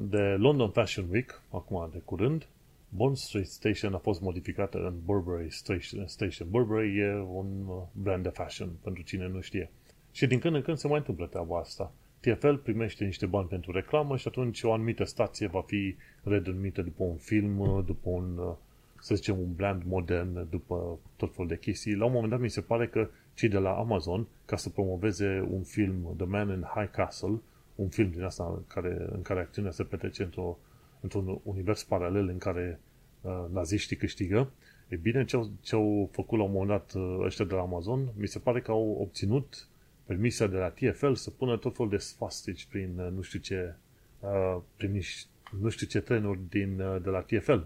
De 0.00 0.36
London 0.38 0.70
Fashion 0.70 1.08
Week, 1.10 1.42
acum 1.50 1.88
de 1.92 1.98
curând, 1.98 2.48
Bond 2.92 3.16
Street 3.16 3.46
Station 3.46 3.94
a 3.94 3.98
fost 3.98 4.20
modificată 4.20 4.78
în 4.78 4.94
Burberry 5.04 5.50
Station. 5.50 6.06
Station. 6.06 6.48
Burberry 6.50 6.98
e 6.98 7.26
un 7.32 7.66
uh, 7.66 7.82
brand 7.92 8.22
de 8.22 8.28
fashion, 8.28 8.70
pentru 8.82 9.02
cine 9.02 9.28
nu 9.28 9.40
știe. 9.40 9.70
Și 10.12 10.26
din 10.26 10.38
când 10.38 10.54
în 10.54 10.62
când 10.62 10.76
se 10.76 10.88
mai 10.88 10.98
întâmplă 10.98 11.26
treaba 11.26 11.58
asta. 11.58 11.92
TFL 12.20 12.54
primește 12.54 13.04
niște 13.04 13.26
bani 13.26 13.48
pentru 13.48 13.72
reclamă 13.72 14.16
și 14.16 14.28
atunci 14.28 14.62
o 14.62 14.72
anumită 14.72 15.04
stație 15.04 15.46
va 15.46 15.62
fi 15.62 15.96
redenumită 16.22 16.82
după 16.82 17.04
un 17.04 17.16
film, 17.16 17.82
după 17.86 18.08
un, 18.08 18.56
să 19.00 19.14
zicem, 19.14 19.38
un 19.38 19.54
brand 19.54 19.82
modern, 19.86 20.50
după 20.50 20.98
tot 21.16 21.32
felul 21.32 21.48
de 21.48 21.58
chestii. 21.58 21.94
La 21.94 22.04
un 22.04 22.12
moment 22.12 22.30
dat 22.30 22.40
mi 22.40 22.50
se 22.50 22.60
pare 22.60 22.86
că 22.88 23.08
cei 23.34 23.48
de 23.48 23.58
la 23.58 23.70
Amazon, 23.70 24.26
ca 24.44 24.56
să 24.56 24.68
promoveze 24.68 25.46
un 25.50 25.62
film 25.62 26.14
The 26.16 26.26
Man 26.26 26.48
in 26.48 26.66
High 26.74 26.90
Castle, 26.90 27.40
un 27.74 27.88
film 27.88 28.10
din 28.10 28.22
asta 28.22 28.52
în 28.56 28.62
care, 28.66 29.08
în 29.12 29.22
care 29.22 29.40
acțiunea 29.40 29.70
se 29.70 29.82
petrece 29.82 30.22
într-o, 30.22 30.58
într-un 31.00 31.40
univers 31.42 31.84
paralel 31.84 32.28
în 32.28 32.38
care 32.38 32.80
uh, 33.20 33.44
naziștii 33.52 33.96
câștigă, 33.96 34.50
e 34.88 34.96
bine, 34.96 35.24
ce 35.24 35.36
au, 35.36 35.50
ce 35.60 35.74
au 35.74 36.08
făcut 36.12 36.38
la 36.38 36.44
un 36.44 36.52
moment 36.52 36.70
dat 36.70 36.92
uh, 36.94 37.24
ăștia 37.24 37.44
de 37.44 37.54
la 37.54 37.60
Amazon, 37.60 38.12
mi 38.16 38.28
se 38.28 38.38
pare 38.38 38.60
că 38.60 38.70
au 38.70 38.96
obținut 39.00 39.68
permisia 40.10 40.46
de 40.46 40.56
la 40.56 40.68
TFL 40.68 41.12
să 41.12 41.30
pună 41.30 41.56
tot 41.56 41.76
felul 41.76 41.90
de 41.90 41.96
sfastici 41.96 42.66
prin 42.66 42.98
uh, 42.98 43.08
nu 43.14 43.20
știu 43.20 43.38
ce 43.38 43.74
uh, 44.20 44.60
prin 44.76 44.92
niște, 44.92 45.30
nu 45.60 45.68
știu 45.68 45.86
ce 45.86 46.00
trenuri 46.00 46.38
din, 46.48 46.80
uh, 46.80 47.02
de 47.02 47.10
la 47.10 47.20
TFL 47.20 47.58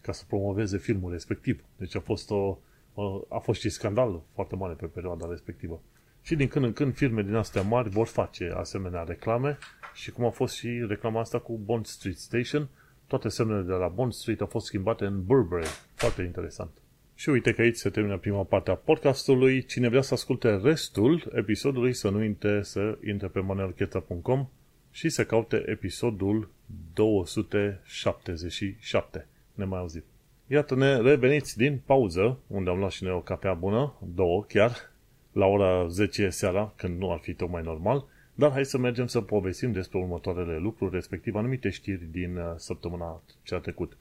ca 0.00 0.12
să 0.12 0.24
promoveze 0.28 0.78
filmul 0.78 1.10
respectiv. 1.10 1.64
Deci 1.76 1.96
a 1.96 2.00
fost 2.00 2.30
o, 2.30 2.58
o 2.94 3.24
a 3.28 3.38
fost 3.38 3.60
și 3.60 3.68
scandal 3.68 4.22
foarte 4.34 4.56
mare 4.56 4.74
pe 4.74 4.86
perioada 4.86 5.26
respectivă. 5.30 5.82
Și 6.22 6.36
din 6.36 6.48
când 6.48 6.64
în 6.64 6.72
când 6.72 6.94
firme 6.94 7.22
din 7.22 7.34
astea 7.34 7.62
mari 7.62 7.88
vor 7.88 8.06
face 8.06 8.52
asemenea 8.56 9.02
reclame 9.02 9.58
și 9.94 10.10
cum 10.10 10.24
a 10.24 10.30
fost 10.30 10.54
și 10.54 10.84
reclama 10.88 11.20
asta 11.20 11.38
cu 11.38 11.58
Bond 11.58 11.86
Street 11.86 12.18
Station, 12.18 12.68
toate 13.10 13.28
semnele 13.28 13.62
de 13.62 13.72
la 13.72 13.88
Bond 13.88 14.12
Street 14.12 14.40
au 14.40 14.46
fost 14.46 14.66
schimbate 14.66 15.04
în 15.04 15.24
Burberry. 15.24 15.68
Foarte 15.94 16.22
interesant. 16.22 16.70
Și 17.14 17.28
uite 17.28 17.52
că 17.52 17.60
aici 17.60 17.76
se 17.76 17.90
termină 17.90 18.18
prima 18.18 18.42
parte 18.42 18.70
a 18.70 18.74
podcastului. 18.74 19.64
Cine 19.64 19.88
vrea 19.88 20.02
să 20.02 20.14
asculte 20.14 20.56
restul 20.56 21.32
episodului, 21.34 21.92
să 21.92 22.10
nu 22.10 22.18
uite 22.18 22.62
să 22.62 22.98
intre 23.06 23.26
pe 23.26 23.40
manelcheta.com 23.40 24.48
și 24.90 25.08
să 25.08 25.24
caute 25.24 25.62
episodul 25.66 26.50
277. 26.94 29.26
Ne 29.54 29.64
mai 29.64 29.78
auzit. 29.78 30.04
Iată-ne 30.46 31.00
reveniți 31.00 31.56
din 31.56 31.80
pauză, 31.86 32.38
unde 32.46 32.70
am 32.70 32.78
luat 32.78 32.90
și 32.90 33.04
noi 33.04 33.12
o 33.12 33.20
cafea 33.20 33.54
bună, 33.54 33.94
două 34.14 34.44
chiar, 34.44 34.92
la 35.32 35.46
ora 35.46 35.86
10 35.86 36.28
seara, 36.28 36.72
când 36.76 36.98
nu 36.98 37.12
ar 37.12 37.18
fi 37.18 37.34
tocmai 37.34 37.62
normal, 37.62 38.04
dar 38.40 38.50
hai 38.50 38.64
să 38.64 38.78
mergem 38.78 39.06
să 39.06 39.20
povestim 39.20 39.72
despre 39.72 39.98
următoarele 39.98 40.58
lucruri, 40.58 40.94
respectiv 40.94 41.34
anumite 41.34 41.68
știri 41.68 42.04
din 42.10 42.36
uh, 42.36 42.52
săptămâna 42.56 43.22
ce 43.42 43.54
a 43.54 43.58
trecut. 43.58 43.96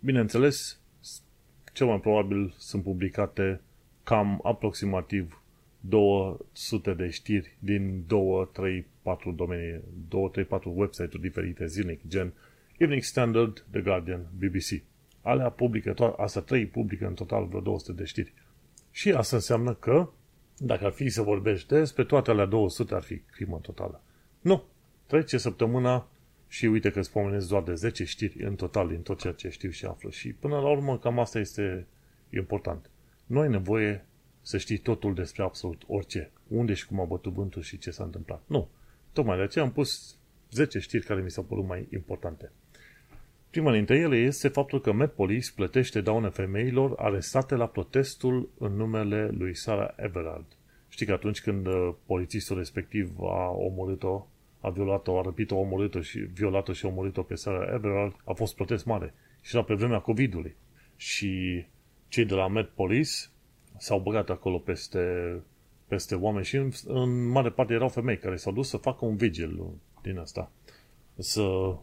Bineînțeles, 0.00 0.80
cel 1.72 1.86
mai 1.86 2.00
probabil 2.00 2.54
sunt 2.58 2.82
publicate 2.82 3.60
cam 4.02 4.40
aproximativ 4.42 5.42
200 5.80 6.94
de 6.94 7.08
știri 7.08 7.56
din 7.58 8.04
2, 8.06 8.48
3, 8.52 8.86
4 9.02 9.32
domenii, 9.32 9.80
2, 10.08 10.30
3, 10.32 10.44
4 10.44 10.74
website-uri 10.76 11.20
diferite 11.20 11.66
zilnic, 11.66 12.00
gen 12.08 12.32
Evening 12.76 13.02
Standard, 13.02 13.64
The 13.70 13.80
Guardian, 13.80 14.26
BBC. 14.38 14.82
Alea 15.22 15.50
publică, 15.50 15.94
to- 15.94 16.16
astea 16.16 16.42
trei 16.42 16.66
publică 16.66 17.06
în 17.06 17.14
total 17.14 17.46
vreo 17.46 17.60
200 17.60 17.92
de 17.92 18.04
știri. 18.04 18.32
Și 18.90 19.12
asta 19.12 19.36
înseamnă 19.36 19.74
că, 19.74 20.08
dacă 20.62 20.84
ar 20.84 20.92
fi 20.92 21.08
să 21.08 21.22
vorbești 21.22 21.68
despre 21.68 22.04
toate 22.04 22.30
alea 22.30 22.44
200, 22.44 22.94
ar 22.94 23.02
fi 23.02 23.18
crimă 23.18 23.58
totală. 23.62 24.02
Nu. 24.40 24.64
Trece 25.06 25.38
săptămâna 25.38 26.08
și 26.48 26.66
uite 26.66 26.90
că 26.90 26.98
îți 26.98 27.12
pomenesc 27.12 27.48
doar 27.48 27.62
de 27.62 27.74
10 27.74 28.04
știri 28.04 28.42
în 28.44 28.54
total 28.54 28.88
din 28.88 29.02
tot 29.02 29.18
ceea 29.18 29.32
ce 29.32 29.48
știu 29.48 29.70
și 29.70 29.84
află. 29.84 30.10
Și 30.10 30.32
până 30.32 30.60
la 30.60 30.70
urmă, 30.70 30.98
cam 30.98 31.18
asta 31.18 31.38
este 31.38 31.86
important. 32.30 32.90
Nu 33.26 33.40
ai 33.40 33.48
nevoie 33.48 34.06
să 34.42 34.58
știi 34.58 34.78
totul 34.78 35.14
despre 35.14 35.42
absolut 35.42 35.82
orice. 35.86 36.30
Unde 36.48 36.74
și 36.74 36.86
cum 36.86 37.00
a 37.00 37.04
bătut 37.04 37.32
vântul 37.32 37.62
și 37.62 37.78
ce 37.78 37.90
s-a 37.90 38.04
întâmplat. 38.04 38.42
Nu. 38.46 38.68
Tocmai 39.12 39.36
de 39.36 39.42
aceea 39.42 39.64
am 39.64 39.72
pus 39.72 40.18
10 40.50 40.78
știri 40.78 41.06
care 41.06 41.22
mi 41.22 41.30
s-au 41.30 41.44
părut 41.44 41.66
mai 41.66 41.88
importante. 41.92 42.52
Prima 43.50 43.72
dintre 43.72 43.96
ele 43.96 44.16
este 44.16 44.48
faptul 44.48 44.80
că 44.80 44.92
Police 44.92 45.52
plătește 45.54 46.00
daune 46.00 46.28
femeilor 46.28 46.94
arestate 46.96 47.54
la 47.54 47.66
protestul 47.66 48.48
în 48.58 48.76
numele 48.76 49.28
lui 49.28 49.56
Sarah 49.56 49.90
Everard. 49.96 50.46
Știi 50.88 51.06
că 51.06 51.12
atunci 51.12 51.40
când 51.40 51.66
uh, 51.66 51.94
polițistul 52.06 52.56
respectiv 52.56 53.12
a 53.20 53.50
omorât-o, 53.50 54.26
a 54.60 54.68
violat-o, 54.68 55.18
a 55.18 55.22
răpit-o, 55.22 55.54
a 55.54 55.58
omorât-o 55.58 56.00
și 56.00 56.18
violat-o 56.18 56.72
și 56.72 56.84
omorât-o 56.84 57.22
pe 57.22 57.34
Sarah 57.34 57.72
Everard, 57.74 58.16
a 58.24 58.32
fost 58.32 58.54
protest 58.54 58.84
mare. 58.84 59.14
Și 59.40 59.54
era 59.54 59.64
pe 59.64 59.74
vremea 59.74 59.98
COVID-ului. 59.98 60.56
Și 60.96 61.64
cei 62.08 62.24
de 62.24 62.34
la 62.34 62.48
Met 62.48 62.68
Police 62.68 63.12
s-au 63.76 64.00
băgat 64.00 64.30
acolo 64.30 64.58
peste, 64.58 65.34
peste 65.88 66.14
oameni 66.14 66.44
și 66.44 66.56
în, 66.56 66.70
în 66.86 67.28
mare 67.28 67.50
parte 67.50 67.72
erau 67.72 67.88
femei 67.88 68.18
care 68.18 68.36
s-au 68.36 68.52
dus 68.52 68.68
să 68.68 68.76
facă 68.76 69.04
un 69.04 69.16
vigil 69.16 69.60
din 70.02 70.18
asta. 70.18 70.50
Să 71.16 71.76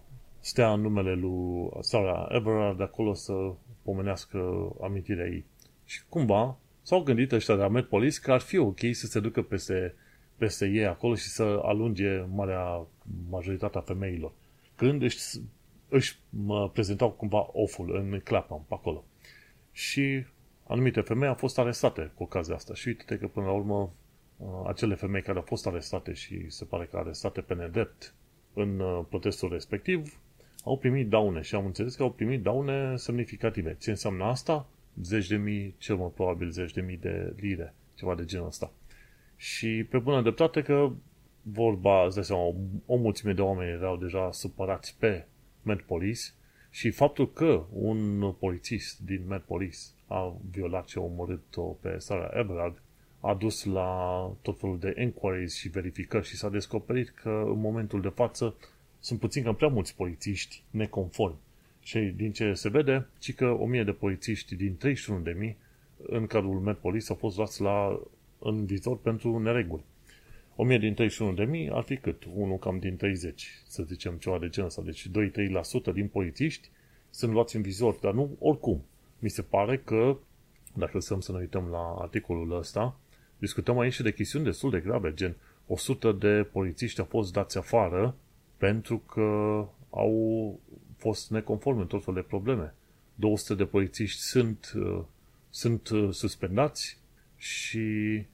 stea 0.47 0.73
în 0.73 0.81
numele 0.81 1.13
lui 1.13 1.69
Sarah 1.79 2.25
Everard 2.29 2.77
de 2.77 2.83
acolo 2.83 3.13
să 3.13 3.33
pomenească 3.81 4.69
amintirea 4.81 5.25
ei. 5.25 5.45
Și 5.85 6.01
cumva 6.09 6.57
s-au 6.81 7.03
gândit 7.03 7.31
ăștia 7.31 7.55
de 7.55 7.61
la 7.61 7.67
Met 7.67 7.87
Police 7.87 8.19
că 8.19 8.31
ar 8.31 8.39
fi 8.39 8.57
ok 8.57 8.79
să 8.91 9.05
se 9.05 9.19
ducă 9.19 9.41
peste, 9.41 9.95
peste 10.37 10.67
ei 10.67 10.85
acolo 10.85 11.15
și 11.15 11.27
să 11.27 11.59
alunge 11.63 12.25
marea 12.33 12.87
majoritatea 13.29 13.81
femeilor. 13.81 14.31
Când 14.75 15.01
își, 15.01 15.17
își 15.89 16.19
mă 16.29 16.69
prezentau 16.69 17.11
cumva 17.11 17.49
oful 17.51 17.95
în 17.95 18.19
Clapham, 18.23 18.65
pe 18.67 18.73
acolo. 18.73 19.03
Și 19.71 20.25
anumite 20.67 21.01
femei 21.01 21.27
au 21.27 21.35
fost 21.35 21.59
arestate 21.59 22.11
cu 22.15 22.23
ocazia 22.23 22.55
asta. 22.55 22.73
Și 22.73 22.87
uite 22.87 23.17
că 23.17 23.27
până 23.27 23.45
la 23.45 23.51
urmă 23.51 23.93
acele 24.67 24.95
femei 24.95 25.21
care 25.21 25.37
au 25.37 25.43
fost 25.47 25.67
arestate 25.67 26.13
și 26.13 26.49
se 26.49 26.65
pare 26.65 26.85
că 26.85 26.97
arestate 26.97 27.41
pe 27.41 27.53
nedept 27.53 28.13
în 28.53 28.81
protestul 29.09 29.49
respectiv 29.49 30.19
au 30.63 30.77
primit 30.77 31.09
daune 31.09 31.41
și 31.41 31.55
am 31.55 31.65
înțeles 31.65 31.95
că 31.95 32.03
au 32.03 32.11
primit 32.11 32.41
daune 32.41 32.95
semnificative. 32.95 33.75
Ce 33.79 33.89
înseamnă 33.89 34.23
asta? 34.23 34.69
Zeci 35.01 35.27
de 35.27 35.35
mii, 35.35 35.75
cel 35.77 35.95
mai 35.95 36.11
probabil 36.13 36.49
zeci 36.49 36.73
de 36.73 36.81
mii 36.81 36.97
de 36.97 37.33
lire, 37.39 37.73
ceva 37.95 38.15
de 38.15 38.25
genul 38.25 38.47
ăsta. 38.47 38.71
Și 39.35 39.85
pe 39.89 39.97
bună 39.97 40.21
dreptate 40.21 40.61
că 40.61 40.91
vorba, 41.41 42.05
îți 42.05 42.15
dai 42.15 42.23
seama, 42.23 42.41
o, 42.41 42.53
o 42.85 42.95
mulțime 42.95 43.33
de 43.33 43.41
oameni 43.41 43.71
erau 43.71 43.97
deja 43.97 44.31
supărați 44.31 44.97
pe 44.99 45.25
Met 45.63 45.81
Police 45.81 46.21
și 46.69 46.91
faptul 46.91 47.31
că 47.31 47.63
un 47.71 48.31
polițist 48.39 48.99
din 48.99 49.23
Met 49.27 49.41
Police 49.41 49.77
a 50.07 50.35
violat 50.51 50.87
și 50.87 50.97
a 50.97 51.01
omorât-o 51.01 51.61
pe 51.61 51.97
Sarah 51.97 52.29
Everard 52.33 52.81
a 53.19 53.33
dus 53.33 53.63
la 53.63 54.31
tot 54.41 54.59
felul 54.59 54.79
de 54.79 54.93
inquiries 54.97 55.55
și 55.55 55.69
verificări 55.69 56.27
și 56.27 56.35
s-a 56.35 56.49
descoperit 56.49 57.09
că 57.09 57.43
în 57.45 57.59
momentul 57.59 58.01
de 58.01 58.07
față 58.07 58.55
sunt 58.99 59.19
puțin 59.19 59.43
cam 59.43 59.55
prea 59.55 59.67
mulți 59.67 59.95
polițiști 59.95 60.63
neconformi. 60.69 61.37
Și 61.81 61.99
din 61.99 62.31
ce 62.31 62.53
se 62.53 62.69
vede, 62.69 63.07
ci 63.19 63.35
că 63.35 63.45
1000 63.45 63.83
de 63.83 63.91
polițiști 63.91 64.55
din 64.55 64.77
31.000 65.49 65.55
în 65.97 66.27
cadrul 66.27 66.59
Met 66.59 66.77
Police 66.77 67.05
au 67.09 67.15
fost 67.15 67.37
luați 67.37 67.61
la, 67.61 67.99
în 68.39 68.65
vizor 68.65 68.97
pentru 68.97 69.39
nereguli. 69.39 69.83
1000 70.55 70.77
din 70.77 70.95
31.000 71.67 71.71
ar 71.71 71.83
fi 71.83 71.97
cât? 71.97 72.23
Unul 72.33 72.57
cam 72.57 72.79
din 72.79 72.95
30, 72.95 73.63
să 73.67 73.83
zicem 73.83 74.15
ceva 74.15 74.39
de 74.39 74.49
genul 74.49 74.69
ăsta. 74.69 74.81
Deci 74.81 75.07
2-3% 75.07 75.93
din 75.93 76.07
polițiști 76.07 76.69
sunt 77.09 77.31
luați 77.31 77.55
în 77.55 77.61
vizor, 77.61 77.93
dar 77.93 78.13
nu 78.13 78.35
oricum. 78.39 78.83
Mi 79.19 79.29
se 79.29 79.41
pare 79.41 79.77
că, 79.77 80.17
dacă 80.73 80.99
stăm 80.99 81.19
să 81.19 81.31
ne 81.31 81.37
uităm 81.37 81.67
la 81.71 81.95
articolul 81.99 82.57
ăsta, 82.57 82.99
discutăm 83.37 83.79
aici 83.79 84.01
de 84.01 84.13
chestiuni 84.13 84.45
destul 84.45 84.69
de 84.69 84.79
grave, 84.79 85.13
gen 85.13 85.35
100 85.67 86.11
de 86.11 86.47
polițiști 86.51 86.99
au 86.99 87.05
fost 87.05 87.33
dați 87.33 87.57
afară 87.57 88.15
pentru 88.57 88.97
că 88.97 89.65
au 89.89 90.59
fost 90.97 91.31
neconformi 91.31 91.81
în 91.81 91.87
tot 91.87 92.03
felul 92.03 92.21
de 92.21 92.27
probleme. 92.27 92.73
200 93.15 93.55
de 93.55 93.65
polițiști 93.65 94.21
sunt, 94.21 94.73
uh, 94.75 95.03
sunt 95.49 95.89
uh, 95.89 96.09
suspendați 96.11 96.97
și 97.37 98.25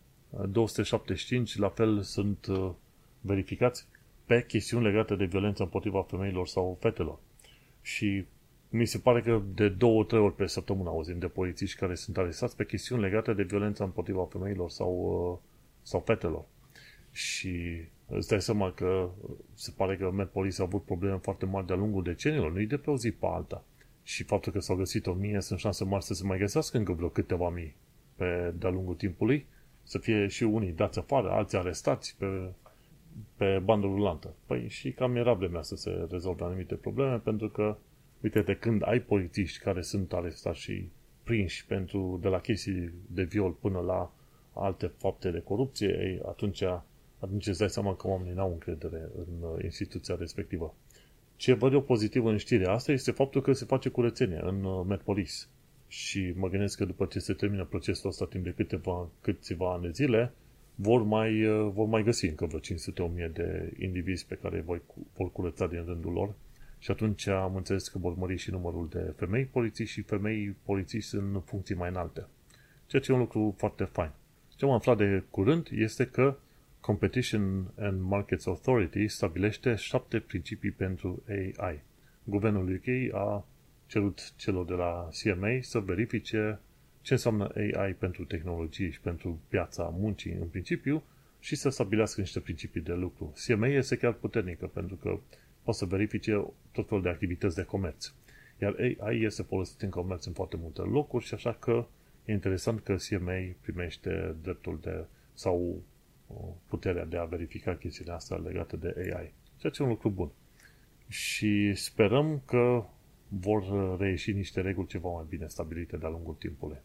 275 0.50 1.54
uh, 1.54 1.60
la 1.60 1.70
fel 1.70 2.02
sunt 2.02 2.48
verificați 3.22 3.88
pe 4.26 4.46
chestiuni 4.48 4.84
legate 4.84 5.16
de 5.16 5.26
violență 5.26 5.64
împotriva 5.64 6.02
femeilor 6.02 6.48
sau 6.48 6.78
fetelor. 6.80 7.20
Și 7.82 8.26
mi 8.70 8.86
se 8.86 8.98
pare 8.98 9.22
că 9.22 9.42
de 9.54 9.70
două, 9.70 10.04
trei 10.04 10.20
ori 10.20 10.36
pe 10.36 10.48
săptămână 10.48 10.90
auzim 10.90 11.20
de 11.20 11.28
polițiști 11.28 11.80
care 11.80 11.96
sunt 11.96 12.18
arestați 12.18 12.56
pe 12.56 12.66
chestiuni 12.66 13.02
legate 13.02 13.34
de 13.34 13.44
violență 13.44 13.84
împotriva 13.84 14.26
femeilor 14.26 14.70
sau, 14.70 15.42
sau 15.82 16.00
fetelor. 16.00 16.46
Și 17.12 17.82
îți 18.08 18.28
dai 18.28 18.42
seama 18.42 18.72
că 18.72 19.10
se 19.54 19.74
pare 19.78 19.98
că 19.98 20.12
Met 20.12 20.30
Police 20.30 20.62
a 20.62 20.66
avut 20.66 20.84
probleme 20.84 21.18
foarte 21.18 21.46
mari 21.46 21.66
de-a 21.66 21.76
lungul 21.76 22.04
decenilor, 22.04 22.52
nu-i 22.52 22.66
de 22.66 22.78
pe 22.78 22.90
o 22.90 22.98
zi 22.98 23.12
pe 23.12 23.26
alta. 23.26 23.64
Și 24.04 24.24
faptul 24.24 24.52
că 24.52 24.60
s-au 24.60 24.76
găsit 24.76 25.08
o 25.08 25.14
mie, 25.14 25.42
sunt 25.42 25.60
șanse 25.60 25.84
mari 25.84 26.04
să 26.04 26.14
se 26.14 26.26
mai 26.26 26.38
găsească 26.38 26.78
încă 26.78 26.92
vreo 26.92 27.10
câteva 27.10 27.50
mii 27.50 27.76
pe 28.16 28.54
de-a 28.58 28.70
lungul 28.70 28.96
timpului, 28.96 29.46
să 29.84 29.98
fie 29.98 30.28
și 30.28 30.44
unii 30.44 30.72
dați 30.72 31.00
afară, 31.00 31.30
alții 31.30 31.58
arestați 31.58 32.16
pe, 32.18 32.52
pe 33.36 33.62
bandă 33.64 33.86
rulantă. 33.86 34.34
Păi 34.46 34.70
și 34.70 34.92
cam 34.92 35.16
era 35.16 35.34
vremea 35.34 35.62
să 35.62 35.76
se 35.76 36.08
rezolve 36.10 36.44
anumite 36.44 36.76
probleme, 36.76 37.18
pentru 37.18 37.50
că, 37.50 37.78
uite-te, 38.22 38.56
când 38.56 38.82
ai 38.86 39.00
polițiști 39.00 39.64
care 39.64 39.82
sunt 39.82 40.14
arestați 40.14 40.60
și 40.60 40.90
prinși 41.24 41.66
pentru, 41.66 42.20
de 42.22 42.28
la 42.28 42.40
chestii 42.40 42.92
de 43.08 43.24
viol 43.24 43.52
până 43.52 43.80
la 43.80 44.14
alte 44.54 44.88
fapte 44.98 45.32
de 45.32 45.40
corupție, 45.40 45.88
ei, 45.88 46.22
atunci 46.26 46.64
atunci 47.24 47.48
îți 47.48 47.60
dai 47.60 47.70
seama 47.70 47.96
că 47.96 48.08
oamenii 48.08 48.34
n-au 48.34 48.52
încredere 48.52 49.10
în 49.18 49.50
uh, 49.50 49.64
instituția 49.64 50.16
respectivă. 50.20 50.76
Ce 51.36 51.54
văd 51.54 51.74
eu 51.74 51.82
pozitiv 51.82 52.26
în 52.26 52.38
știrea 52.38 52.72
asta 52.72 52.92
este 52.92 53.12
faptul 53.12 53.42
că 53.42 53.54
se 53.54 53.66
face 53.66 53.90
curățenie 53.90 54.40
în 54.44 54.64
uh, 54.64 54.86
Medpolis. 54.88 55.50
Și 55.88 56.34
mă 56.36 56.50
gândesc 56.50 56.78
că 56.78 56.86
după 56.86 57.06
ce 57.06 57.20
se 57.20 57.34
termină 57.34 57.66
procesul 57.66 58.10
ăsta 58.10 58.26
timp 58.26 58.44
de 58.44 58.54
câteva, 58.56 59.10
câțiva 59.22 59.74
ani 59.74 59.82
de 59.82 59.90
zile, 59.90 60.34
vor 60.76 61.04
mai, 61.04 61.46
uh, 61.46 61.72
vor 61.74 61.88
mai 61.88 62.04
găsi 62.04 62.26
încă 62.26 62.46
vreo 62.46 62.60
500-1000 62.60 63.32
de 63.34 63.74
indivizi 63.80 64.26
pe 64.26 64.36
care 64.36 64.62
voi, 64.62 64.82
vor 65.16 65.32
curăța 65.32 65.68
din 65.68 65.84
rândul 65.86 66.12
lor 66.12 66.34
și 66.80 66.92
atunci 66.92 67.28
am 67.28 67.56
înțeles 67.56 67.88
că 67.88 67.98
vor 67.98 68.16
mări 68.16 68.38
și 68.38 68.52
numărul 68.52 68.88
de 68.90 69.14
femei 69.16 69.46
polițiști 69.46 69.94
și 69.94 70.02
femei 70.02 70.56
polițiști 70.64 71.16
în 71.16 71.42
funcții 71.46 71.76
mai 71.76 71.90
înalte. 71.90 72.28
Ceea 72.86 73.02
ce 73.02 73.12
e 73.12 73.14
un 73.14 73.20
lucru 73.20 73.54
foarte 73.58 73.84
fain. 73.84 74.12
Ce 74.56 74.66
am 74.66 74.72
aflat 74.72 74.98
de 74.98 75.24
curând 75.30 75.68
este 75.72 76.06
că 76.06 76.38
Competition 76.84 77.72
and 77.78 78.02
Markets 78.02 78.46
Authority 78.46 79.08
stabilește 79.08 79.76
șapte 79.76 80.20
principii 80.20 80.72
pentru 80.72 81.24
AI. 81.30 81.80
Guvernul 82.24 82.74
UK 82.74 83.14
a 83.14 83.46
cerut 83.88 84.34
celor 84.36 84.66
de 84.66 84.74
la 84.74 85.10
CMA 85.24 85.58
să 85.62 85.80
verifice 85.80 86.60
ce 87.02 87.14
înseamnă 87.14 87.52
AI 87.56 87.94
pentru 87.94 88.26
tehnologie 88.26 88.90
și 88.90 89.00
pentru 89.00 89.40
piața 89.48 89.84
muncii 89.84 90.32
în 90.32 90.48
principiu 90.48 91.04
și 91.40 91.56
să 91.56 91.70
stabilească 91.70 92.22
niște 92.22 92.40
principii 92.40 92.82
de 92.82 92.94
lucru. 92.94 93.34
CMA 93.48 93.68
este 93.68 93.96
chiar 93.96 94.14
puternică 94.14 94.68
pentru 94.68 94.96
că 94.96 95.20
poate 95.62 95.80
să 95.80 95.86
verifice 95.86 96.46
tot 96.72 96.88
felul 96.88 97.04
de 97.04 97.10
activități 97.10 97.56
de 97.56 97.64
comerț. 97.64 98.14
Iar 98.62 98.76
AI 99.00 99.22
este 99.22 99.44
folosit 99.44 99.82
în 99.82 99.90
comerț 99.90 100.26
în 100.26 100.34
foarte 100.34 100.58
multe 100.58 100.82
locuri 100.82 101.26
și 101.26 101.34
așa 101.34 101.54
că 101.54 101.86
e 102.26 102.32
interesant 102.32 102.80
că 102.80 102.96
CMA 103.10 103.54
primește 103.62 104.36
dreptul 104.42 104.80
de 104.82 105.06
sau 105.34 105.82
puterea 106.68 107.06
de 107.06 107.18
a 107.18 107.24
verifica 107.24 107.76
chestiile 107.76 108.12
astea 108.12 108.38
legate 108.38 108.78
de 108.78 108.96
AI. 108.98 109.34
Ceea 109.58 109.72
ce 109.72 109.82
e 109.82 109.86
un 109.86 109.92
lucru 109.92 110.10
bun. 110.10 110.32
Și 111.08 111.74
sperăm 111.76 112.42
că 112.46 112.86
vor 113.28 113.64
reieși 114.00 114.32
niște 114.32 114.62
reguli 114.62 114.88
ceva 114.88 115.10
mai 115.10 115.26
bine 115.30 115.48
stabilite 115.48 115.98
de-a 115.98 116.10
lungul 116.10 116.34
timpului. 116.34 116.78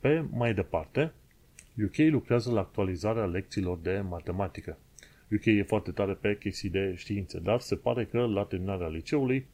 Pe 0.00 0.24
mai 0.30 0.54
departe, 0.54 1.12
UK 1.84 1.96
lucrează 1.96 2.50
la 2.50 2.60
actualizarea 2.60 3.24
lecțiilor 3.24 3.78
de 3.78 4.00
matematică. 4.08 4.78
UK 5.32 5.44
e 5.44 5.62
foarte 5.62 5.90
tare 5.90 6.12
pe 6.12 6.36
chestii 6.36 6.68
de 6.68 6.94
științe, 6.96 7.38
dar 7.38 7.60
se 7.60 7.76
pare 7.76 8.04
că 8.04 8.26
la 8.26 8.44
terminarea 8.44 8.88
liceului 8.88 9.46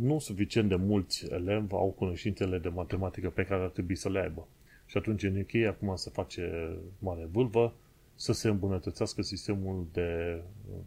nu 0.00 0.18
suficient 0.18 0.68
de 0.68 0.74
mulți 0.74 1.26
elevi 1.30 1.72
au 1.72 1.94
cunoștințele 1.98 2.58
de 2.58 2.68
matematică 2.68 3.30
pe 3.30 3.44
care 3.44 3.62
ar 3.62 3.68
trebui 3.68 3.96
să 3.96 4.08
le 4.08 4.20
aibă. 4.20 4.48
Și 4.86 4.96
atunci 4.96 5.22
în 5.22 5.40
UK 5.40 5.66
acum 5.66 5.96
se 5.96 6.10
face 6.10 6.76
mare 6.98 7.28
vâlvă 7.32 7.74
să 8.18 8.32
se 8.32 8.48
îmbunătățească 8.48 9.22
sistemul 9.22 9.86
de 9.92 10.40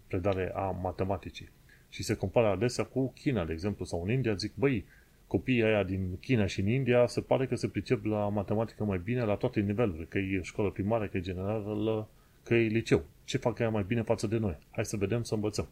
predare 0.08 0.52
a 0.56 0.70
matematicii. 0.82 1.50
Și 1.90 2.04
se 2.04 2.16
compară 2.16 2.48
adesea 2.48 2.84
cu 2.84 3.12
China, 3.12 3.46
de 3.46 3.54
exemplu, 3.54 3.86
sau 3.86 4.04
în 4.04 4.12
India, 4.12 4.34
zic, 4.34 4.56
băi, 4.56 4.86
copiii 5.28 5.64
aia 5.64 5.84
din 5.84 6.18
China 6.20 6.46
și 6.46 6.60
în 6.60 6.68
India 6.68 7.08
se 7.08 7.22
pare 7.22 7.48
că 7.48 7.56
se 7.56 7.68
pricep 7.68 8.06
la 8.06 8.30
matematică 8.30 8.84
mai 8.84 9.02
bine 9.04 9.24
la 9.24 9.36
toate 9.36 9.60
nivelurile, 9.60 10.06
că 10.06 10.18
e 10.18 10.42
școală 10.42 10.70
primară, 10.70 11.08
că 11.08 11.18
e 11.18 11.22
generală, 11.22 12.10
că 12.44 12.54
e 12.54 12.68
liceu. 12.68 13.04
Ce 13.24 13.38
fac 13.38 13.60
aia 13.60 13.70
mai 13.70 13.84
bine 13.84 14.02
față 14.02 14.28
de 14.28 14.38
noi? 14.38 14.58
Hai 14.72 14.86
să 14.86 14.98
vedem, 14.98 15.24
să 15.24 15.34
învățăm. 15.34 15.68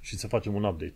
Și 0.00 0.16
să 0.16 0.26
facem 0.26 0.54
un 0.54 0.64
update. 0.64 0.94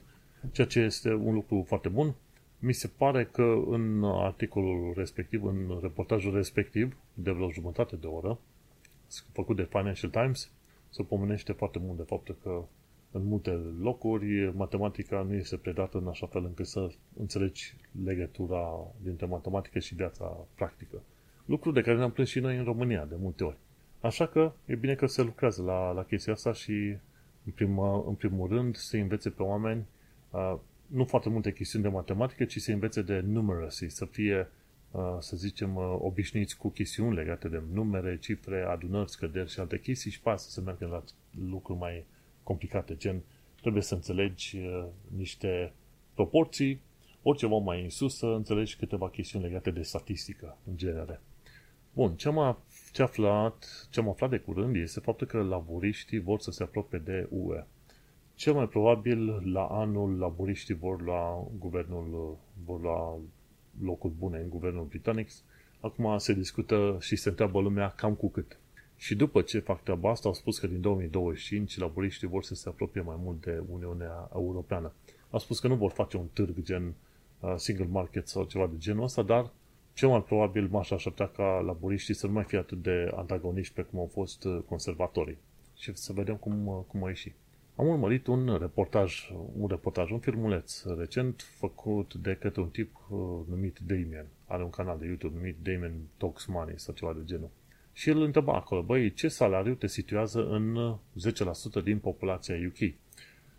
Ceea 0.52 0.66
ce 0.66 0.80
este 0.80 1.12
un 1.12 1.34
lucru 1.34 1.64
foarte 1.66 1.88
bun. 1.88 2.14
Mi 2.58 2.72
se 2.72 2.90
pare 2.96 3.24
că 3.24 3.62
în 3.66 4.04
articolul 4.04 4.92
respectiv, 4.96 5.44
în 5.44 5.78
reportajul 5.82 6.34
respectiv, 6.34 6.96
de 7.14 7.30
vreo 7.30 7.50
jumătate 7.50 7.96
de 7.96 8.06
oră, 8.06 8.38
făcut 9.32 9.56
de 9.56 9.62
Financial 9.70 10.10
Times, 10.10 10.50
se 10.90 11.02
pomenește 11.02 11.52
foarte 11.52 11.78
mult 11.78 11.96
de 11.96 12.02
faptul 12.02 12.36
că 12.42 12.64
în 13.10 13.24
multe 13.24 13.50
locuri 13.80 14.52
matematica 14.56 15.22
nu 15.28 15.34
este 15.34 15.56
predată 15.56 15.98
în 15.98 16.08
așa 16.08 16.26
fel 16.26 16.44
încât 16.44 16.66
să 16.66 16.90
înțelegi 17.18 17.76
legătura 18.04 18.92
dintre 19.02 19.26
matematică 19.26 19.78
și 19.78 19.94
viața 19.94 20.46
practică. 20.54 21.02
Lucru 21.44 21.70
de 21.70 21.80
care 21.80 21.96
ne-am 21.96 22.10
plâns 22.10 22.28
și 22.28 22.40
noi 22.40 22.56
în 22.56 22.64
România 22.64 23.04
de 23.04 23.14
multe 23.18 23.44
ori. 23.44 23.56
Așa 24.00 24.26
că 24.26 24.52
e 24.64 24.74
bine 24.74 24.94
că 24.94 25.06
se 25.06 25.22
lucrează 25.22 25.62
la, 25.62 25.90
la 25.90 26.04
chestia 26.04 26.32
asta 26.32 26.52
și 26.52 26.96
în, 27.44 27.52
prima, 27.54 28.04
în 28.06 28.14
primul 28.14 28.48
rând 28.48 28.76
să 28.76 28.96
învețe 28.96 29.30
pe 29.30 29.42
oameni 29.42 29.84
uh, 30.30 30.56
nu 30.86 31.04
foarte 31.04 31.28
multe 31.28 31.52
chestiuni 31.52 31.84
de 31.84 31.90
matematică, 31.90 32.44
ci 32.44 32.60
să 32.60 32.72
învețe 32.72 33.02
de 33.02 33.20
numeracy, 33.20 33.88
să 33.88 34.04
fie 34.04 34.38
Uh, 34.38 34.46
să 35.18 35.36
zicem, 35.36 35.76
uh, 35.76 35.96
obișnuiți 35.98 36.56
cu 36.56 36.68
chestiuni 36.68 37.14
legate 37.14 37.48
de 37.48 37.62
numere, 37.72 38.18
cifre, 38.18 38.62
adunări, 38.62 39.10
scăderi 39.10 39.50
și 39.50 39.60
alte 39.60 39.80
chestii 39.80 40.10
și 40.10 40.20
pe 40.20 40.32
să 40.36 40.50
se 40.50 40.60
meargă 40.60 40.86
la 40.86 41.02
lucruri 41.50 41.78
mai 41.78 42.04
complicate, 42.42 42.96
gen 42.96 43.22
trebuie 43.60 43.82
să 43.82 43.94
înțelegi 43.94 44.56
uh, 44.56 44.84
niște 45.16 45.72
proporții, 46.14 46.80
orice 47.22 47.46
mai 47.46 47.82
în 47.82 47.90
sus 47.90 48.16
să 48.16 48.26
înțelegi 48.26 48.76
câteva 48.76 49.10
chestiuni 49.10 49.44
legate 49.44 49.70
de 49.70 49.82
statistică, 49.82 50.58
în 50.66 50.76
genere. 50.76 51.20
Bun, 51.92 52.14
ce 52.14 52.28
am, 52.28 52.58
ce, 52.92 53.02
aflat, 53.02 53.86
ce 53.90 54.00
am 54.00 54.08
aflat 54.08 54.30
de 54.30 54.38
curând 54.38 54.76
este 54.76 55.00
faptul 55.00 55.26
că 55.26 55.42
laburiștii 55.42 56.20
vor 56.20 56.40
să 56.40 56.50
se 56.50 56.62
apropie 56.62 56.98
de 56.98 57.26
UE. 57.30 57.64
Cel 58.34 58.52
mai 58.52 58.68
probabil 58.68 59.50
la 59.52 59.66
anul 59.66 60.18
laburiștii 60.18 60.74
vor 60.74 61.04
la 61.04 61.46
guvernul, 61.58 62.36
vor 62.64 62.82
la 62.82 63.18
locuri 63.82 64.14
bune 64.18 64.38
în 64.38 64.48
guvernul 64.48 64.84
britanic, 64.84 65.28
acum 65.80 66.18
se 66.18 66.32
discută 66.32 66.96
și 67.00 67.16
se 67.16 67.28
întreabă 67.28 67.60
lumea 67.60 67.90
cam 67.90 68.14
cu 68.14 68.28
cât. 68.28 68.58
Și 68.96 69.14
după 69.14 69.42
ce 69.42 69.58
fac 69.58 69.82
treaba 69.82 70.10
asta, 70.10 70.28
au 70.28 70.34
spus 70.34 70.58
că 70.58 70.66
din 70.66 70.80
2025 70.80 71.78
laburiștii 71.78 72.28
vor 72.28 72.44
să 72.44 72.54
se 72.54 72.68
apropie 72.68 73.00
mai 73.00 73.16
mult 73.18 73.44
de 73.44 73.62
Uniunea 73.70 74.30
Europeană. 74.34 74.92
Au 75.30 75.38
spus 75.38 75.58
că 75.58 75.68
nu 75.68 75.74
vor 75.74 75.90
face 75.90 76.16
un 76.16 76.26
târg 76.32 76.62
gen 76.62 76.94
uh, 77.40 77.54
single 77.56 77.86
market 77.86 78.28
sau 78.28 78.44
ceva 78.44 78.66
de 78.66 78.76
genul 78.78 79.04
ăsta, 79.04 79.22
dar 79.22 79.50
cel 79.92 80.08
mai 80.08 80.22
probabil 80.22 80.68
m-aș 80.70 80.90
aștepta 80.90 81.26
ca 81.36 81.62
laburiștii 81.66 82.14
să 82.14 82.26
nu 82.26 82.32
mai 82.32 82.44
fie 82.44 82.58
atât 82.58 82.82
de 82.82 83.10
antagoniști 83.14 83.74
pe 83.74 83.82
cum 83.82 83.98
au 83.98 84.10
fost 84.12 84.44
uh, 84.44 84.58
conservatorii. 84.68 85.38
Și 85.76 85.94
să 85.94 86.12
vedem 86.12 86.36
cum, 86.36 86.66
uh, 86.66 86.78
cum 86.86 87.04
a 87.04 87.08
ieșit. 87.08 87.34
Am 87.76 87.88
urmărit 87.88 88.26
un 88.26 88.56
reportaj, 88.60 89.30
un 89.56 89.68
reportaj, 89.68 90.10
un 90.10 90.18
filmuleț 90.18 90.82
recent 90.98 91.42
făcut 91.58 92.14
de 92.14 92.34
către 92.34 92.60
un 92.60 92.68
tip 92.68 92.96
uh, 93.10 93.18
numit 93.48 93.78
Damien. 93.86 94.26
Are 94.46 94.62
un 94.62 94.70
canal 94.70 94.98
de 94.98 95.06
YouTube 95.06 95.36
numit 95.36 95.56
Damien 95.62 95.92
Talks 96.16 96.44
Money 96.46 96.78
sau 96.78 96.94
ceva 96.94 97.12
de 97.12 97.20
genul. 97.24 97.50
Și 97.92 98.08
el 98.08 98.20
întreba 98.20 98.52
acolo, 98.52 98.82
băi, 98.82 99.12
ce 99.12 99.28
salariu 99.28 99.74
te 99.74 99.86
situează 99.86 100.46
în 100.46 100.96
10% 101.80 101.82
din 101.84 101.98
populația 101.98 102.56
UK? 102.66 102.94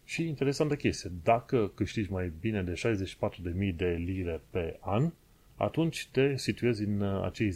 Și 0.03 0.27
interesantă 0.27 0.75
chestie, 0.75 1.11
dacă 1.23 1.71
câștigi 1.75 2.11
mai 2.11 2.33
bine 2.39 2.63
de 2.63 2.73
64.000 2.73 3.75
de 3.75 4.01
lire 4.05 4.41
pe 4.49 4.77
an, 4.79 5.11
atunci 5.55 6.09
te 6.11 6.37
situezi 6.37 6.83
în 6.83 7.01
uh, 7.01 7.23
acei 7.23 7.49
10%, 7.49 7.53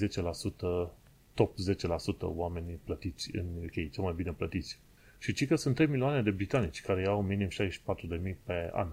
top 1.33 1.53
10% 1.53 2.19
oamenii 2.19 2.79
plătiți 2.83 3.35
în 3.35 3.45
UK, 3.63 3.91
cel 3.91 4.03
mai 4.03 4.13
bine 4.15 4.31
plătiți. 4.31 4.79
Și 5.21 5.33
ci 5.33 5.47
că 5.47 5.55
sunt 5.55 5.75
3 5.75 5.87
milioane 5.87 6.21
de 6.21 6.31
britanici 6.31 6.81
care 6.81 7.01
iau 7.01 7.21
minim 7.21 7.47
64.000 7.47 8.35
pe 8.43 8.69
an. 8.73 8.87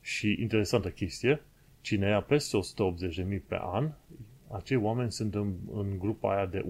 Și 0.00 0.36
interesantă 0.40 0.90
chestie, 0.90 1.42
cine 1.80 2.08
ia 2.08 2.20
peste 2.20 2.58
180.000 2.58 3.40
pe 3.46 3.58
an, 3.60 3.92
acei 4.50 4.76
oameni 4.76 5.12
sunt 5.12 5.34
în, 5.34 5.54
în 5.72 5.98
grupa 5.98 6.34
aia 6.34 6.46
de 6.46 6.64